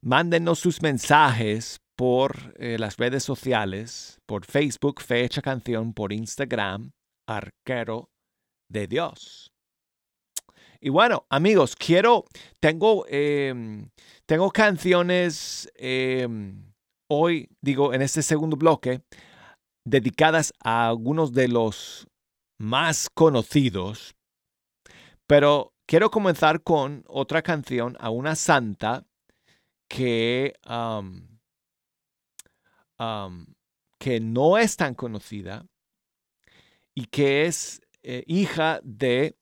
mándenos 0.02 0.60
sus 0.60 0.82
mensajes 0.82 1.80
por 1.96 2.54
eh, 2.58 2.78
las 2.78 2.98
redes 2.98 3.24
sociales, 3.24 4.20
por 4.26 4.44
Facebook, 4.46 5.02
Fe 5.02 5.24
Hecha 5.24 5.42
Canción, 5.42 5.94
por 5.94 6.12
Instagram, 6.12 6.92
Arquero 7.28 8.10
de 8.70 8.88
Dios. 8.88 9.53
Y 10.86 10.90
bueno, 10.90 11.26
amigos, 11.30 11.78
quiero, 11.78 12.26
tengo, 12.60 13.06
em, 13.08 13.90
tengo 14.26 14.52
canciones 14.52 15.72
em, 15.76 16.74
hoy, 17.10 17.48
digo, 17.62 17.94
en 17.94 18.02
este 18.02 18.22
segundo 18.22 18.58
bloque, 18.58 19.02
dedicadas 19.86 20.52
a 20.60 20.90
algunos 20.90 21.32
de 21.32 21.48
los 21.48 22.06
más 22.60 23.10
conocidos, 23.10 24.14
pero 25.26 25.74
quiero 25.88 26.12
comenzar 26.12 26.62
con 26.64 27.06
otra 27.08 27.42
canción 27.42 27.96
a 28.02 28.10
una 28.10 28.36
santa 28.36 29.06
que, 29.88 30.54
que 34.00 34.20
no 34.20 34.58
es 34.58 34.76
tan 34.76 34.96
conocida 34.96 35.66
y 36.94 37.06
que 37.06 37.46
es 37.46 37.82
eh, 38.02 38.26
hija 38.28 38.82
de 38.84 39.38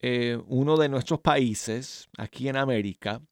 eh, 0.00 0.38
uno 0.46 0.76
de 0.76 0.88
nuestros 0.88 1.20
países 1.20 2.08
aquí 2.18 2.48
en 2.48 2.56
América. 2.56 3.22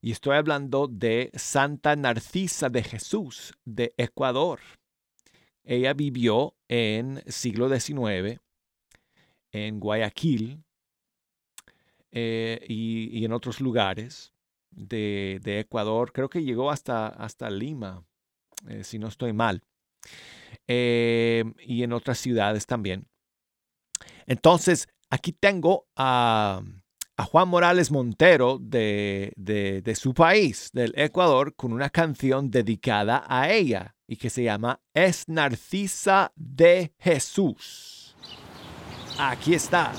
Y 0.00 0.10
estoy 0.10 0.36
hablando 0.36 0.88
de 0.88 1.30
Santa 1.34 1.94
Narcisa 1.96 2.68
de 2.68 2.82
Jesús 2.82 3.52
de 3.64 3.94
Ecuador. 3.96 4.60
Ella 5.64 5.94
vivió 5.94 6.56
en 6.68 7.22
siglo 7.30 7.68
XIX 7.68 8.40
en 9.52 9.78
Guayaquil 9.80 10.64
eh, 12.10 12.64
y, 12.68 13.16
y 13.16 13.24
en 13.24 13.32
otros 13.32 13.60
lugares 13.60 14.32
de, 14.70 15.40
de 15.42 15.60
Ecuador. 15.60 16.12
Creo 16.12 16.28
que 16.28 16.42
llegó 16.42 16.70
hasta, 16.70 17.06
hasta 17.08 17.48
Lima. 17.50 18.04
eh, 18.68 18.84
si 18.84 18.98
no 18.98 19.08
estoy 19.08 19.32
mal. 19.32 19.62
Y 20.66 21.82
en 21.82 21.92
otras 21.92 22.18
ciudades 22.18 22.66
también. 22.66 23.06
Entonces, 24.26 24.88
aquí 25.12 25.32
tengo 25.32 25.86
a, 25.94 26.62
Juan 27.30 27.46
Morales 27.46 27.92
Montero 27.92 28.58
de, 28.60 29.32
de, 29.36 29.80
de, 29.80 29.94
su 29.94 30.12
país, 30.12 30.70
del 30.72 30.92
Ecuador, 30.96 31.54
con 31.54 31.72
una 31.72 31.88
canción 31.88 32.50
dedicada 32.50 33.22
a 33.28 33.48
ella 33.50 33.94
y 34.08 34.16
que 34.16 34.28
se 34.28 34.42
llama 34.42 34.80
Es 34.92 35.28
Narcisa 35.28 36.32
de 36.34 36.94
Jesús. 36.98 38.16
Aquí 39.18 39.54
está. 39.54 39.92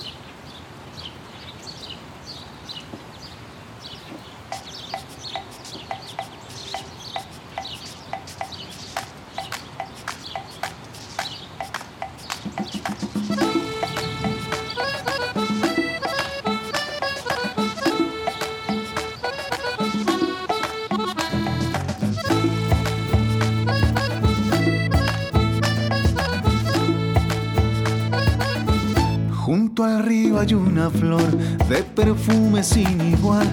Hay 30.44 30.54
una 30.56 30.90
flor 30.90 31.38
de 31.70 31.84
perfume 31.96 32.64
sin 32.64 33.00
igual. 33.14 33.48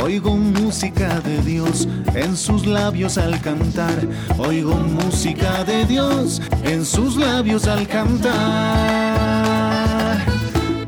Oigo 0.00 0.36
música 0.36 1.18
de 1.20 1.42
Dios 1.42 1.88
en 2.14 2.36
sus 2.36 2.66
labios 2.66 3.18
al 3.18 3.40
cantar. 3.40 3.94
Oigo 4.38 4.74
música 4.76 5.64
de 5.64 5.84
Dios 5.86 6.40
en 6.62 6.84
sus 6.84 7.16
labios 7.16 7.66
al 7.66 7.88
cantar. 7.88 8.36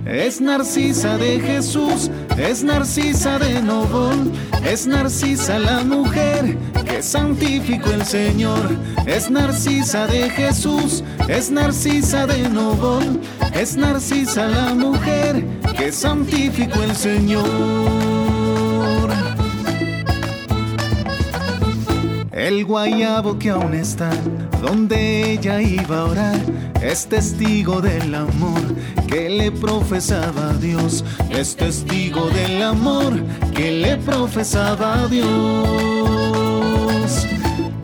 Es 0.06 0.40
Narcisa 0.40 1.18
de 1.18 1.40
Jesús, 1.40 2.08
es 2.38 2.62
Narcisa 2.62 3.38
de 3.38 3.60
Novol, 3.60 4.32
es 4.64 4.86
Narcisa 4.86 5.58
la 5.58 5.82
mujer 5.82 6.56
que 6.86 7.02
santificó 7.02 7.90
el 7.90 8.04
Señor. 8.04 8.76
Es 9.06 9.30
Narcisa 9.30 10.06
de 10.06 10.30
Jesús, 10.30 11.02
es 11.28 11.50
Narcisa 11.50 12.26
de 12.26 12.48
Novol, 12.48 13.20
es 13.54 13.76
Narcisa 13.76 14.46
la 14.46 14.74
mujer 14.74 15.44
que 15.76 15.92
santificó 15.92 16.82
el 16.82 16.94
Señor. 16.94 17.87
El 22.48 22.64
guayabo 22.64 23.38
que 23.38 23.50
aún 23.50 23.74
está 23.74 24.10
donde 24.62 25.32
ella 25.32 25.60
iba 25.60 25.98
a 25.98 26.04
orar 26.06 26.40
es 26.80 27.06
testigo 27.06 27.82
del 27.82 28.14
amor 28.14 28.62
que 29.06 29.28
le 29.28 29.52
profesaba 29.52 30.54
Dios. 30.54 31.04
Es 31.28 31.56
testigo 31.56 32.30
del 32.30 32.62
amor 32.62 33.22
que 33.54 33.70
le 33.70 33.98
profesaba 33.98 35.06
Dios. 35.08 35.28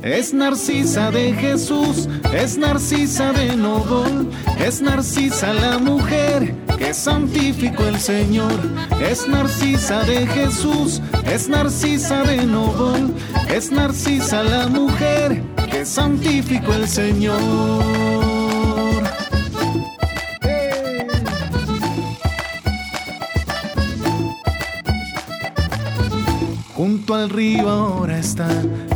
Es 0.01 0.33
Narcisa 0.33 1.11
de 1.11 1.35
Jesús, 1.35 2.09
es 2.33 2.57
Narcisa 2.57 3.35
de 3.35 3.57
Novol, 3.57 4.31
es 4.59 4.81
Narcisa 4.81 5.53
la 5.53 5.77
mujer 5.77 6.64
que 6.79 6.95
santificó 6.95 7.85
el 7.85 7.99
Señor. 7.99 8.53
Es 9.01 9.27
Narcisa 9.29 10.03
de 10.05 10.27
Jesús, 10.27 11.01
es 11.25 11.49
Narcisa 11.49 12.23
de 12.23 12.45
Novol, 12.47 13.15
es 13.49 13.71
Narcisa 13.71 14.43
la 14.43 14.69
mujer 14.69 15.43
que 15.71 15.85
santificó 15.85 16.75
el 16.75 16.89
Señor. 16.89 18.14
Al 27.15 27.31
río 27.31 27.71
ahora 27.71 28.19
está 28.19 28.49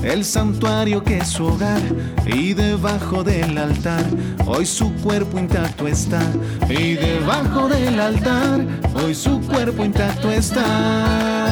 el 0.02 0.24
santuario 0.24 1.04
que 1.04 1.18
es 1.18 1.28
su 1.28 1.46
hogar 1.46 1.80
y 2.26 2.52
debajo 2.52 3.22
del 3.22 3.56
altar 3.56 4.04
hoy 4.44 4.66
su 4.66 4.92
cuerpo 4.96 5.38
intacto 5.38 5.86
está 5.86 6.20
y 6.68 6.94
debajo 6.94 7.68
del 7.68 8.00
altar 8.00 8.66
hoy 8.94 9.14
su 9.14 9.40
cuerpo 9.42 9.84
intacto 9.84 10.32
está. 10.32 11.48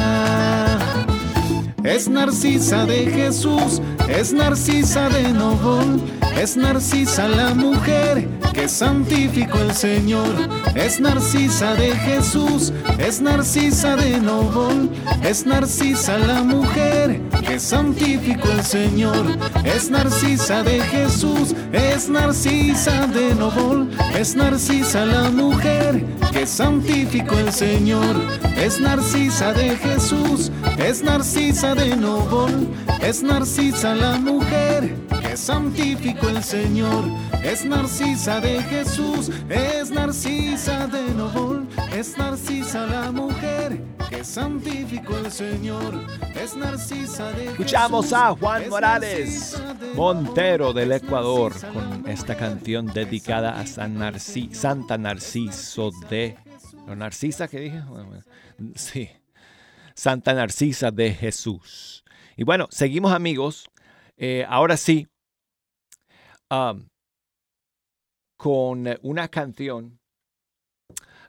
Es 1.83 2.09
Narcisa 2.09 2.85
de 2.85 3.05
Jesús, 3.11 3.81
es 4.09 4.33
Narcisa 4.33 5.07
de 5.07 5.31
Novol, 5.31 6.01
es 6.37 6.57
Narcisa 6.57 7.29
la 7.29 7.53
mujer 7.53 8.27
que 8.57 8.67
santificó 8.67 9.59
el 9.59 9.71
Señor. 9.71 10.33
Es 10.73 10.99
Narcisa 10.99 11.75
de 11.75 11.95
Jesús, 11.95 12.73
es 12.97 13.21
Narcisa 13.21 13.95
de 13.95 14.19
Novol, 14.19 14.89
es 15.23 15.45
Narcisa 15.45 16.17
la 16.17 16.41
mujer 16.41 17.21
que 17.47 17.59
santificó 17.59 18.49
el 18.49 18.63
Señor. 18.63 19.25
Es 19.63 19.91
Narcisa 19.91 20.63
de 20.63 20.81
Jesús, 20.81 21.53
es 21.71 22.09
Narcisa 22.09 23.05
de 23.05 23.35
Novol, 23.35 23.91
es 24.17 24.35
Narcisa 24.35 25.05
la 25.05 25.29
mujer 25.29 26.03
que 26.31 26.47
santificó 26.47 27.37
el 27.37 27.53
Señor. 27.53 28.15
Es 28.57 28.79
Narcisa 28.79 29.53
de 29.53 29.75
Jesús, 29.77 30.51
es 30.79 31.03
Narcisa 31.03 31.75
de 31.75 31.95
Novol, 31.95 32.67
es 33.01 33.21
Narcisa 33.21 33.93
la 33.93 34.17
mujer 34.17 34.95
que 35.37 35.43
santificó 35.43 36.29
el 36.29 36.43
Señor. 36.43 37.03
Es 37.43 37.63
Narcisa 37.63 38.41
de 38.41 38.59
Jesús, 38.63 39.29
es 39.49 39.91
Narcisa 39.91 40.87
de 40.87 41.13
Novol, 41.13 41.67
es 41.93 42.17
Narcisa 42.17 42.87
la 42.87 43.11
mujer 43.11 43.79
que 44.09 44.23
santificó 44.23 45.15
el 45.19 45.31
Señor. 45.31 46.03
Es 46.35 46.55
Narcisa 46.55 47.31
de 47.33 47.49
Escuchamos 47.49 48.05
Jesús, 48.05 48.17
a 48.17 48.35
Juan 48.35 48.63
es 48.63 48.69
Morales 48.69 49.63
de 49.79 49.93
Montero 49.93 50.73
del 50.73 50.91
Ecuador 50.91 51.53
con 51.71 52.09
esta 52.09 52.35
canción 52.35 52.87
dedicada 52.87 53.59
a 53.59 53.67
San 53.67 53.99
Narci-. 53.99 54.51
Santa 54.53 54.97
Narciso 54.97 55.91
de... 56.09 56.35
¿No, 56.87 56.95
Narcisa 56.95 57.47
que 57.47 57.59
dije? 57.59 57.81
Bueno, 57.87 58.07
bueno, 58.07 58.73
Sí. 58.75 59.09
Santa 59.93 60.33
Narcisa 60.33 60.89
de 60.89 61.13
Jesús. 61.13 62.03
Y 62.35 62.43
bueno, 62.43 62.67
seguimos 62.71 63.13
amigos. 63.13 63.69
Eh, 64.19 64.43
ahora 64.49 64.77
sí, 64.77 65.07
con 68.37 68.85
una 69.01 69.27
canción 69.27 69.99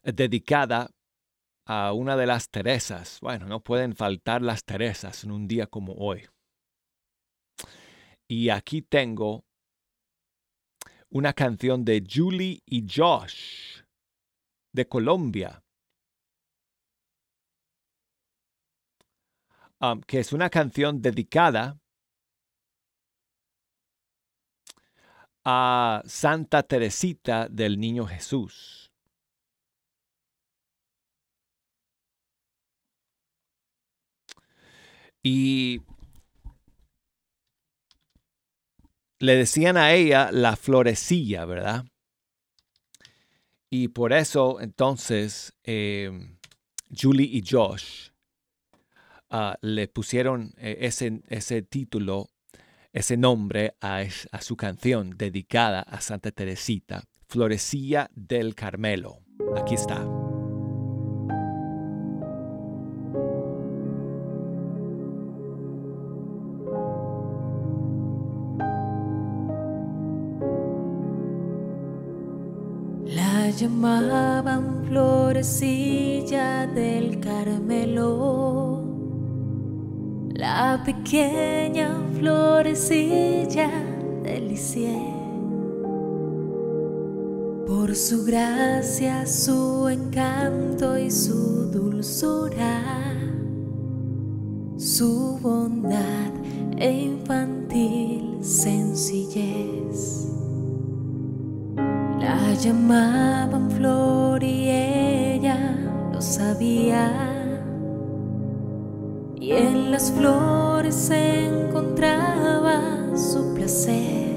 dedicada 0.02 0.90
a 1.66 1.92
una 1.92 2.16
de 2.16 2.26
las 2.26 2.48
Teresas. 2.48 3.18
Bueno, 3.20 3.46
no 3.46 3.61
pueden 3.61 3.94
faltar 3.94 4.42
las 4.42 4.64
Teresas 4.64 5.24
en 5.24 5.33
un 5.33 5.48
día 5.48 5.66
como 5.66 5.94
hoy. 5.94 6.26
Y 8.31 8.50
aquí 8.50 8.83
tengo 8.83 9.44
una 11.10 11.33
canción 11.33 11.85
de 11.85 12.04
Julie 12.06 12.60
y 12.66 12.87
Josh 12.88 13.83
de 14.75 14.87
Colombia, 14.87 15.62
que 20.06 20.21
es 20.21 20.33
una 20.33 20.50
canción 20.50 21.00
dedicada 21.00 21.79
a 25.45 26.03
Santa 26.07 26.63
Teresita 26.63 27.49
del 27.49 27.79
Niño 27.81 28.07
Jesús. 28.07 28.93
Y 35.23 35.83
le 39.19 39.37
decían 39.37 39.77
a 39.77 39.93
ella 39.93 40.31
la 40.33 40.57
florecilla, 40.57 41.45
¿verdad? 41.45 41.85
Y 43.71 43.89
por 43.89 44.13
eso 44.13 44.61
entonces 44.61 45.53
eh, 45.65 46.11
Julie 46.97 47.27
y 47.27 47.43
Josh 47.47 48.11
ah, 49.31 49.59
le 49.61 49.89
pusieron 49.89 50.55
eh, 50.57 50.79
ese, 50.81 51.23
ese 51.29 51.63
título, 51.63 52.31
ese 52.93 53.17
nombre 53.17 53.75
a, 53.81 54.03
a 54.33 54.41
su 54.41 54.57
canción 54.57 55.11
dedicada 55.17 55.81
a 55.81 56.01
Santa 56.01 56.31
Teresita, 56.31 57.05
Florecilla 57.29 58.11
del 58.15 58.55
Carmelo. 58.55 59.21
Aquí 59.57 59.75
está. 59.75 60.07
La 73.09 73.49
llamaban 73.51 74.85
florecilla 74.87 76.67
del 76.67 77.21
Carmelo, 77.21 78.77
la 80.39 80.81
pequeña 80.85 81.91
florecilla 82.17 83.69
delicié. 84.23 84.97
Por 87.67 87.97
su 87.97 88.25
gracia, 88.25 89.27
su 89.27 89.89
encanto 89.89 90.97
y 90.97 91.11
su 91.11 91.69
dulzura, 91.73 92.85
su 94.77 95.41
bondad 95.43 96.33
e 96.77 96.89
infantil 96.89 98.39
sencillez. 98.41 100.29
La 102.21 102.55
llamaban 102.55 103.69
flor 103.73 104.45
y 104.45 104.71
ella 104.71 105.77
lo 106.13 106.23
sabía. 106.23 107.38
Y 109.49 109.53
en 109.53 109.90
las 109.90 110.13
flores 110.13 111.11
encontraba 111.11 113.17
su 113.17 113.55
placer, 113.55 114.37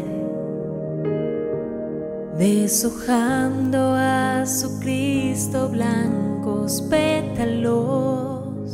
deshojando 2.37 3.93
a 3.93 4.45
su 4.45 4.79
Cristo 4.79 5.67
blancos 5.67 6.81
pétalos, 6.83 8.71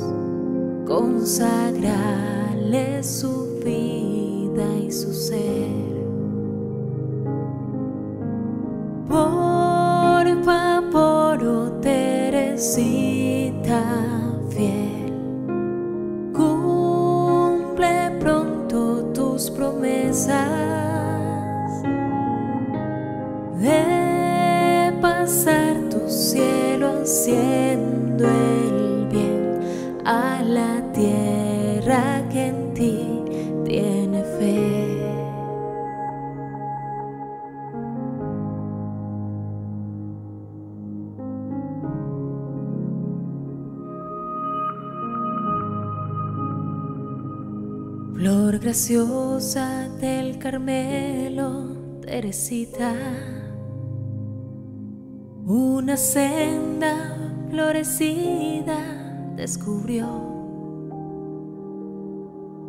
consagrarle 0.86 3.02
su 3.02 3.60
vida 3.66 4.76
y 4.86 4.92
su 4.92 5.12
ser. 5.12 5.72
Por 9.10 10.44
favor, 10.44 11.44
oh 11.44 11.72
Teresita 11.82 13.82
fiel, 14.52 15.07
Flor 48.78 49.08
graciosa 49.08 49.90
del 50.00 50.38
Carmelo, 50.38 52.00
Teresita, 52.02 52.94
una 55.48 55.98
senda 55.98 57.18
florecida 57.50 59.34
descubrió, 59.36 60.06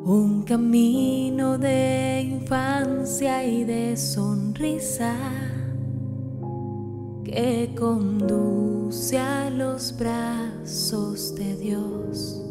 un 0.07 0.45
camino 0.47 1.59
de 1.59 2.23
infancia 2.23 3.45
y 3.45 3.65
de 3.65 3.95
sonrisa 3.99 5.15
que 7.23 7.75
conduce 7.79 9.19
a 9.19 9.51
los 9.51 9.95
brazos 9.99 11.35
de 11.35 11.55
Dios. 11.57 12.47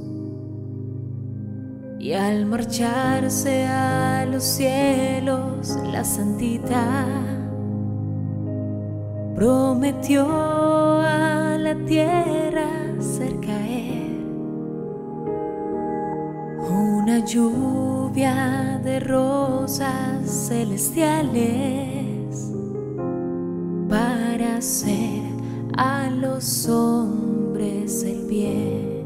Y 2.07 2.13
al 2.13 2.45
marcharse 2.45 3.65
a 3.65 4.25
los 4.25 4.41
cielos, 4.41 5.77
la 5.91 6.05
santita 6.05 7.05
prometió 9.35 10.25
a 11.01 11.57
la 11.59 11.75
tierra 11.85 12.69
hacer 12.97 13.37
caer 13.41 14.21
una 16.69 17.25
lluvia 17.25 18.79
de 18.85 19.01
rosas 19.01 20.47
celestiales 20.47 22.53
para 23.89 24.55
hacer 24.55 25.23
a 25.75 26.09
los 26.09 26.69
hombres 26.69 28.01
el 28.03 28.25
bien. 28.27 28.96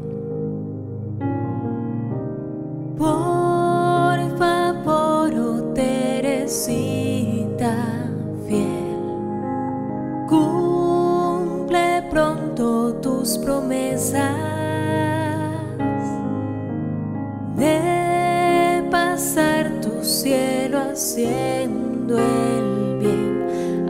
Fiel, 6.52 7.48
cumple 10.28 12.02
pronto 12.10 12.92
tus 13.00 13.38
promesas 13.38 14.36
de 17.56 18.86
pasar 18.90 19.80
tu 19.80 20.04
cielo 20.04 20.78
haciendo 20.92 22.18
el 22.18 22.98
bien 22.98 23.88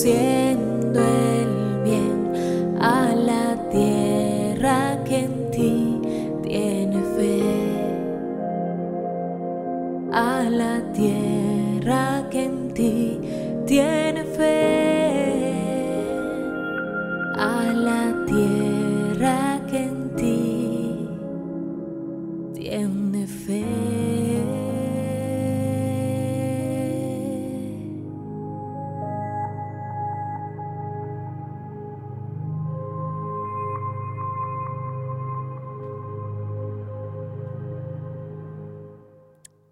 cielo 0.00 0.39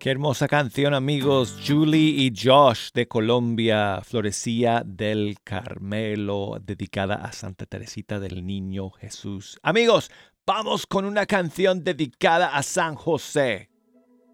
Qué 0.09 0.13
hermosa 0.13 0.49
canción, 0.49 0.95
amigos. 0.95 1.59
Julie 1.63 2.15
y 2.17 2.33
Josh 2.35 2.93
de 2.95 3.07
Colombia, 3.07 4.01
Florecía 4.03 4.83
del 4.83 5.37
Carmelo, 5.45 6.57
dedicada 6.65 7.17
a 7.17 7.31
Santa 7.33 7.67
Teresita 7.67 8.19
del 8.19 8.47
Niño 8.47 8.89
Jesús. 8.89 9.61
Amigos, 9.63 10.11
vamos 10.47 10.87
con 10.87 11.05
una 11.05 11.27
canción 11.27 11.85
dedicada 11.85 12.57
a 12.57 12.63
San 12.63 12.95
José. 12.95 13.69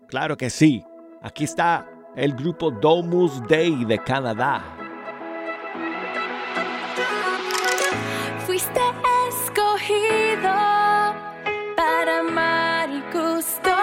Claro 0.06 0.36
que 0.36 0.48
sí. 0.48 0.84
Aquí 1.22 1.42
está 1.42 1.90
el 2.14 2.34
grupo 2.34 2.70
Domus 2.70 3.42
Dei 3.48 3.84
de 3.84 3.98
Canadá. 3.98 4.78
Fuiste 8.46 8.80
escogido 9.28 10.54
para 11.76 12.20
amar 12.20 12.90
y 12.90 13.00
custodiar 13.10 13.73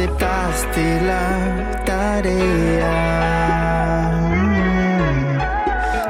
aceptaste 0.00 1.00
la 1.02 1.82
tarea. 1.84 2.92
Mm. 4.32 5.38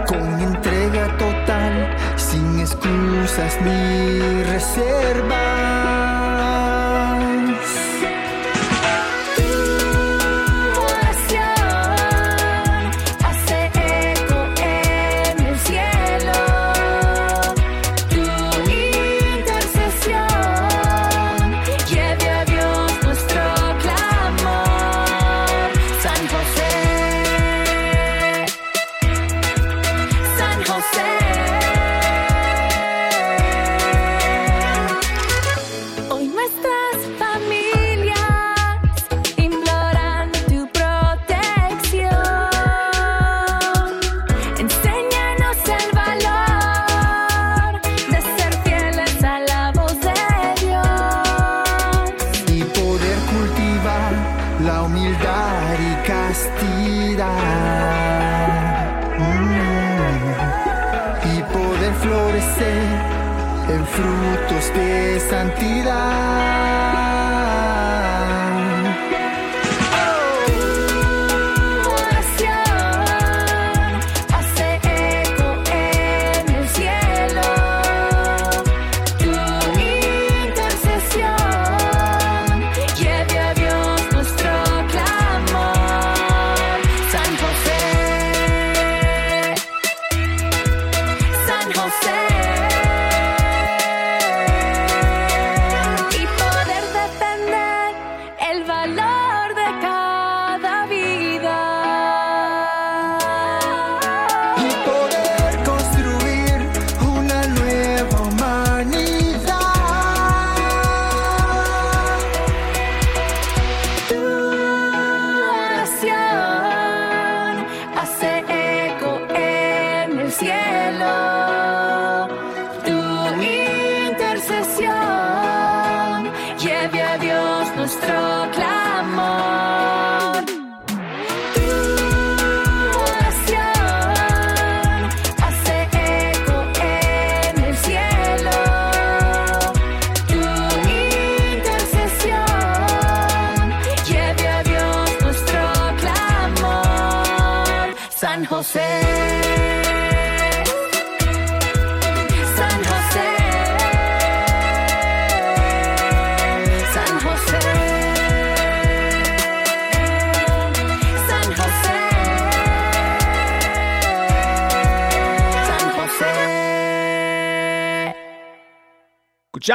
Con 0.07 0.41
entrega 0.41 1.16
total, 1.18 1.97
sin 2.16 2.61
excusas 2.61 3.59
ni 3.62 4.43
reservas. 4.45 5.30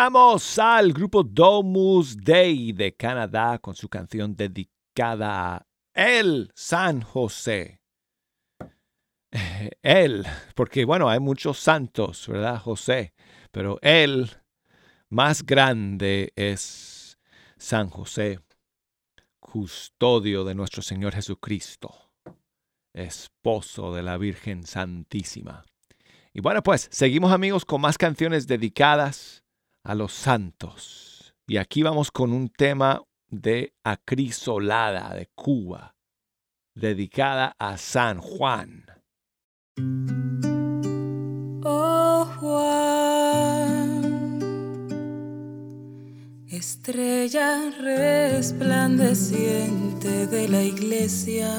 Escuchamos 0.05 0.59
al 0.59 0.93
grupo 0.93 1.23
Domus 1.23 2.15
Dei 2.15 2.73
de 2.73 2.95
Canadá 2.95 3.57
con 3.57 3.73
su 3.73 3.89
canción 3.89 4.35
dedicada 4.35 5.55
a 5.55 5.67
El 5.95 6.51
San 6.53 7.01
José. 7.01 7.81
Eh, 9.31 9.71
Él, 9.81 10.23
porque 10.53 10.85
bueno, 10.85 11.09
hay 11.09 11.19
muchos 11.19 11.57
santos, 11.57 12.27
¿verdad? 12.27 12.59
José, 12.59 13.15
pero 13.49 13.79
él 13.81 14.29
más 15.09 15.43
grande 15.43 16.31
es 16.35 17.17
San 17.57 17.89
José, 17.89 18.41
custodio 19.39 20.43
de 20.43 20.53
nuestro 20.53 20.83
Señor 20.83 21.15
Jesucristo, 21.15 22.11
esposo 22.93 23.91
de 23.91 24.03
la 24.03 24.19
Virgen 24.19 24.67
Santísima. 24.67 25.65
Y 26.31 26.41
bueno, 26.41 26.61
pues 26.61 26.89
seguimos 26.91 27.31
amigos 27.31 27.65
con 27.65 27.81
más 27.81 27.97
canciones 27.97 28.45
dedicadas 28.45 29.44
a 29.85 29.95
los 29.95 30.11
santos. 30.11 31.33
Y 31.47 31.55
aquí 31.57 31.83
vamos 31.83 32.09
con 32.11 32.33
un 32.33 32.49
tema 32.49 33.03
de 33.29 33.75
Acrisolada 33.83 35.13
de 35.13 35.27
Cuba, 35.35 35.95
dedicada 36.73 37.55
a 37.59 37.77
San 37.77 38.19
Juan. 38.19 38.85
Oh 41.63 42.27
Juan, 42.39 44.01
estrella 46.47 47.69
resplandeciente 47.79 50.25
de 50.27 50.49
la 50.49 50.63
iglesia, 50.63 51.53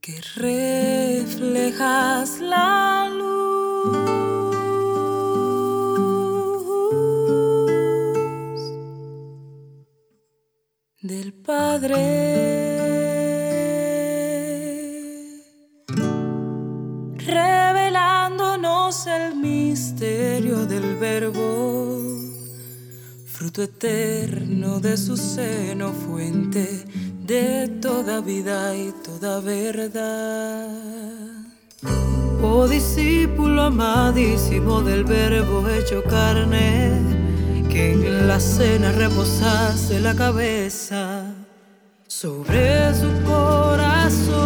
que 0.00 0.20
reflejas 0.36 2.38
la 2.40 3.10
luz 3.10 4.27
del 11.08 11.32
Padre. 11.32 11.96
revelándonos 17.16 19.06
el 19.06 19.36
misterio 19.36 20.66
del 20.66 20.96
verbo, 20.96 21.98
fruto 23.26 23.62
eterno 23.62 24.80
de 24.80 24.96
su 24.96 25.16
seno, 25.16 25.92
fuente 25.92 26.84
de 27.24 27.68
toda 27.80 28.20
vida 28.20 28.76
y 28.76 28.92
toda 29.02 29.40
verdad. 29.40 30.68
Oh 32.42 32.68
discípulo 32.68 33.62
amadísimo 33.62 34.82
del 34.82 35.04
verbo 35.04 35.66
hecho 35.68 36.02
carne, 36.04 37.17
que 37.68 37.92
en 37.92 38.26
la 38.26 38.40
cena 38.40 38.92
reposase 38.92 40.00
la 40.00 40.14
cabeza 40.14 41.24
sobre 42.06 42.94
su 42.94 43.10
corazón, 43.24 44.36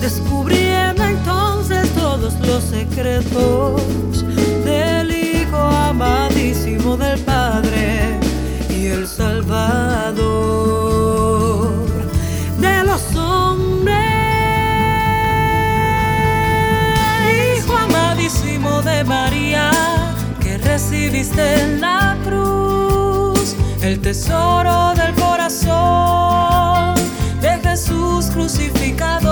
descubriendo 0.00 1.04
entonces 1.04 1.88
todos 1.90 2.34
los 2.46 2.62
secretos 2.62 4.24
del 4.64 5.10
Hijo 5.10 5.56
amadísimo 5.56 6.96
del 6.96 7.18
Padre 7.20 8.18
y 8.70 8.86
el 8.86 9.06
Salvador 9.06 10.89
recibiste 20.80 21.60
en 21.60 21.80
la 21.80 22.16
cruz 22.24 23.54
el 23.82 24.00
tesoro 24.00 24.94
del 24.94 25.14
corazón 25.14 26.94
de 27.42 27.58
Jesús 27.62 28.30
crucificado, 28.32 29.28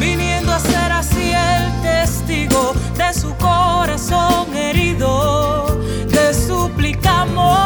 viniendo 0.00 0.52
a 0.52 0.58
ser 0.58 0.90
así 0.90 1.32
el 1.32 1.82
testigo 1.82 2.74
de 2.96 3.14
su 3.14 3.32
corazón 3.36 4.52
herido, 4.56 5.78
te 6.10 6.34
suplicamos 6.34 7.58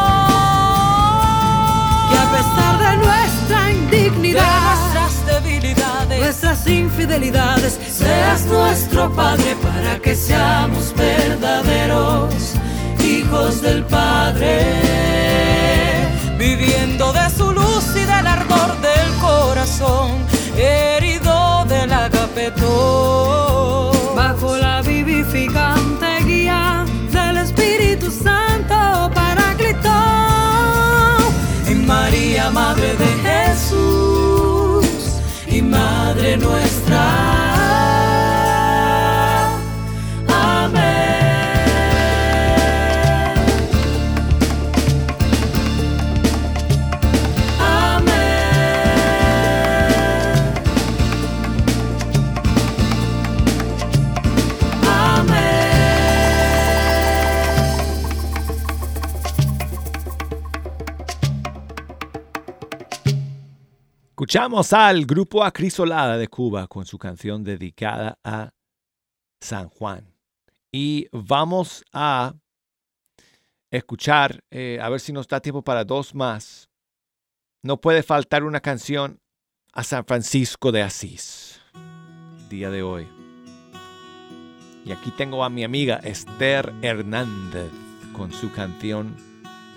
que 2.10 2.18
a 2.18 2.30
pesar 2.36 2.78
de 2.84 2.96
nuestra 2.98 3.70
indignidad, 3.70 4.44
de 4.44 4.60
nuestras 4.68 5.14
debilidades, 5.26 6.20
nuestras 6.20 6.66
infidelidades, 6.66 7.78
seas 7.90 8.44
nuestro 8.44 9.10
Padre 9.14 9.56
para 9.90 10.02
que 10.02 10.14
seamos 10.14 10.94
verdaderos 10.94 12.54
hijos 13.04 13.60
del 13.60 13.82
Padre, 13.86 14.62
viviendo 16.38 17.12
de 17.12 17.28
su 17.30 17.50
luz 17.52 17.86
y 17.96 18.04
del 18.12 18.26
ardor 18.26 18.80
del 18.80 19.12
corazón, 19.20 20.12
herido 20.56 21.64
del 21.64 21.92
agapetón, 21.92 22.70
bajo 24.14 24.56
la 24.58 24.80
vivificante 24.82 26.22
guía 26.24 26.84
del 27.10 27.38
Espíritu 27.38 28.12
Santo 28.12 29.10
Paráclito, 29.12 29.90
en 31.66 31.84
María, 31.84 32.48
Madre 32.50 32.94
de 32.94 33.08
Jesús 33.28 34.86
y 35.48 35.60
Madre 35.62 36.36
nuestra. 36.36 36.69
Escuchamos 64.30 64.72
al 64.72 65.06
grupo 65.06 65.42
Acrisolada 65.42 66.16
de 66.16 66.28
Cuba 66.28 66.68
con 66.68 66.86
su 66.86 66.98
canción 66.98 67.42
dedicada 67.42 68.16
a 68.22 68.52
San 69.40 69.68
Juan. 69.68 70.14
Y 70.70 71.08
vamos 71.10 71.82
a 71.92 72.34
escuchar, 73.72 74.44
eh, 74.52 74.78
a 74.80 74.88
ver 74.88 75.00
si 75.00 75.12
nos 75.12 75.26
da 75.26 75.40
tiempo 75.40 75.62
para 75.62 75.84
dos 75.84 76.14
más. 76.14 76.70
No 77.64 77.80
puede 77.80 78.04
faltar 78.04 78.44
una 78.44 78.60
canción 78.60 79.18
a 79.72 79.82
San 79.82 80.04
Francisco 80.04 80.70
de 80.70 80.82
Asís, 80.82 81.60
día 82.48 82.70
de 82.70 82.84
hoy. 82.84 83.08
Y 84.84 84.92
aquí 84.92 85.10
tengo 85.10 85.42
a 85.42 85.50
mi 85.50 85.64
amiga 85.64 85.96
Esther 86.04 86.72
Hernández 86.82 87.72
con 88.12 88.32
su 88.32 88.52
canción 88.52 89.16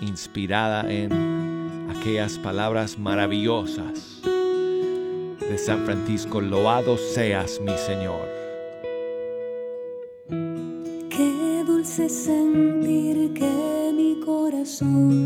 inspirada 0.00 0.88
en 0.88 1.90
aquellas 1.90 2.38
palabras 2.38 2.96
maravillosas 3.00 4.13
de 5.48 5.58
San 5.58 5.84
Francisco. 5.84 6.40
Loado 6.40 6.96
seas 6.96 7.60
mi 7.60 7.76
Señor. 7.76 8.28
Qué 11.10 11.64
dulce 11.66 12.08
sentir 12.08 13.32
que 13.34 13.92
mi 13.94 14.20
corazón 14.24 15.23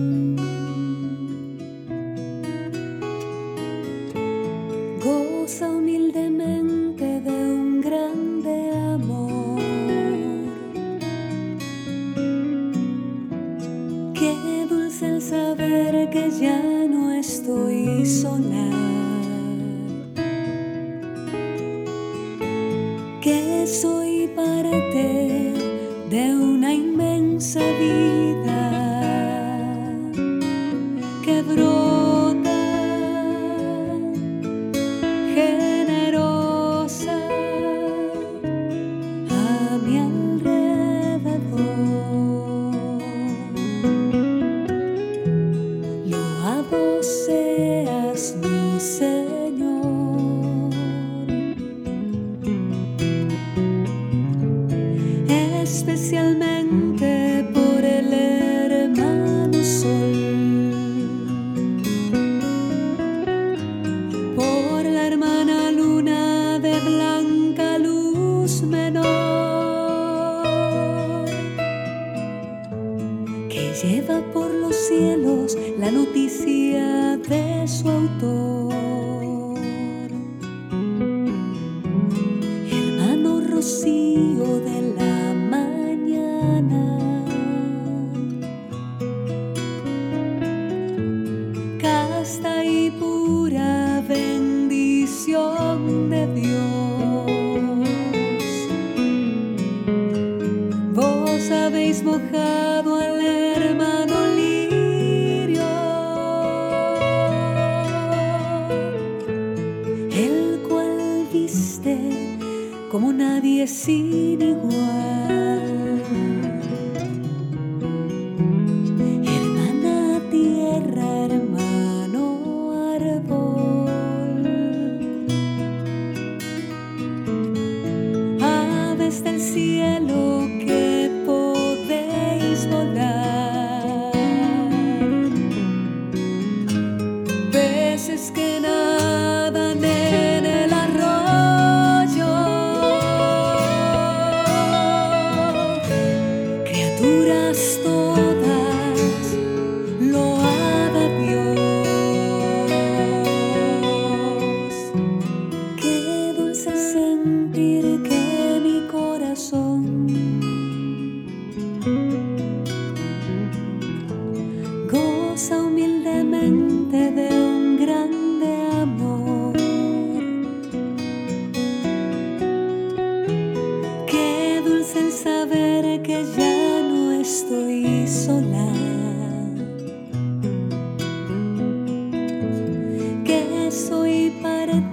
see. 83.63 84.08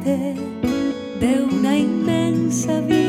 De 0.06 1.41
una 1.41 1.76
inmensa 1.76 2.80
vida 2.82 3.05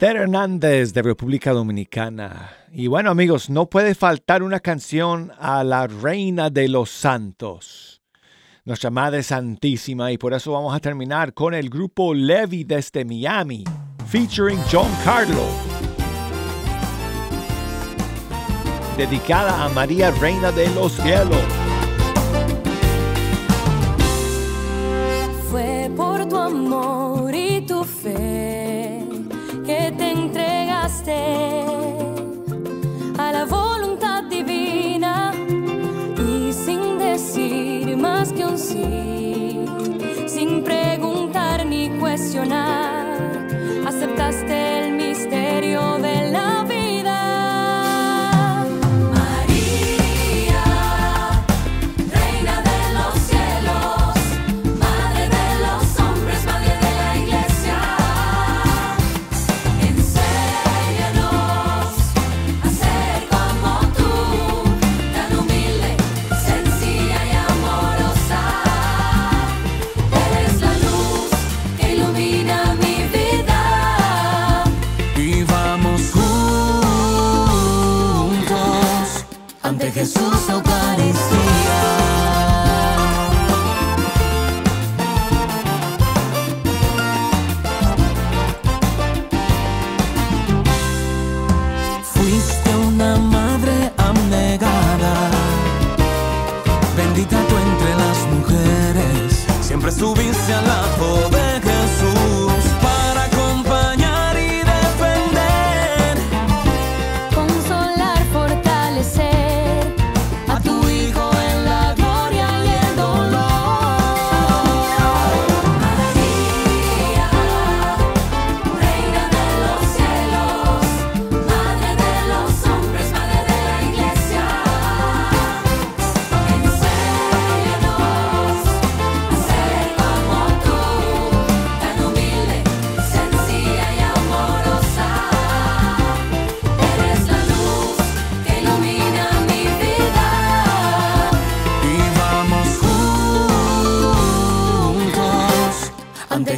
Esther 0.00 0.16
Hernández 0.16 0.94
de 0.94 1.02
República 1.02 1.52
Dominicana. 1.52 2.52
Y 2.72 2.86
bueno 2.86 3.10
amigos, 3.10 3.50
no 3.50 3.68
puede 3.68 3.94
faltar 3.94 4.42
una 4.42 4.58
canción 4.58 5.30
a 5.38 5.62
la 5.62 5.88
Reina 5.88 6.48
de 6.48 6.68
los 6.68 6.88
Santos, 6.88 8.00
nuestra 8.64 8.88
Madre 8.88 9.22
Santísima, 9.22 10.10
y 10.10 10.16
por 10.16 10.32
eso 10.32 10.52
vamos 10.52 10.74
a 10.74 10.80
terminar 10.80 11.34
con 11.34 11.52
el 11.52 11.68
grupo 11.68 12.14
Levy 12.14 12.64
desde 12.64 13.04
Miami, 13.04 13.64
featuring 14.06 14.58
John 14.72 14.90
Carlo, 15.04 15.44
dedicada 18.96 19.66
a 19.66 19.68
María 19.68 20.12
Reina 20.12 20.50
de 20.50 20.66
los 20.70 20.92
Cielos. 20.92 21.59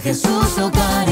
Jesús 0.02 0.58
hogares. 0.58 1.11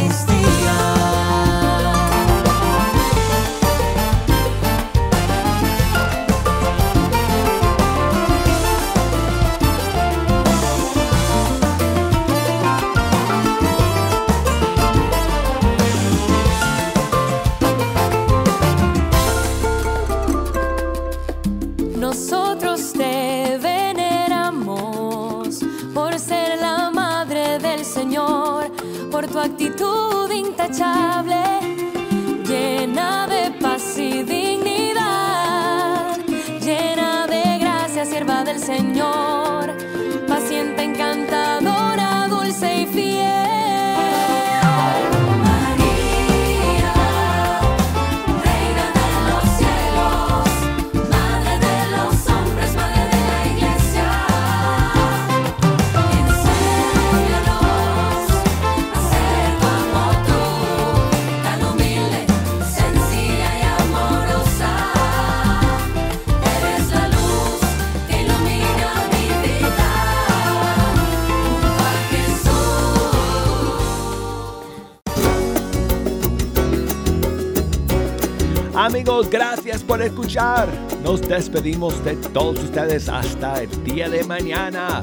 escuchar. 80.03 80.69
Nos 81.03 81.21
despedimos 81.23 82.05
de 82.05 82.17
todos 82.17 82.63
ustedes 82.63 83.09
hasta 83.09 83.63
el 83.63 83.85
día 83.85 84.09
de 84.09 84.25
mañana. 84.25 85.03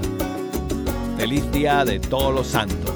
Feliz 1.17 1.49
día 1.51 1.83
de 1.83 1.99
todos 1.99 2.33
los 2.33 2.47
santos. 2.47 2.86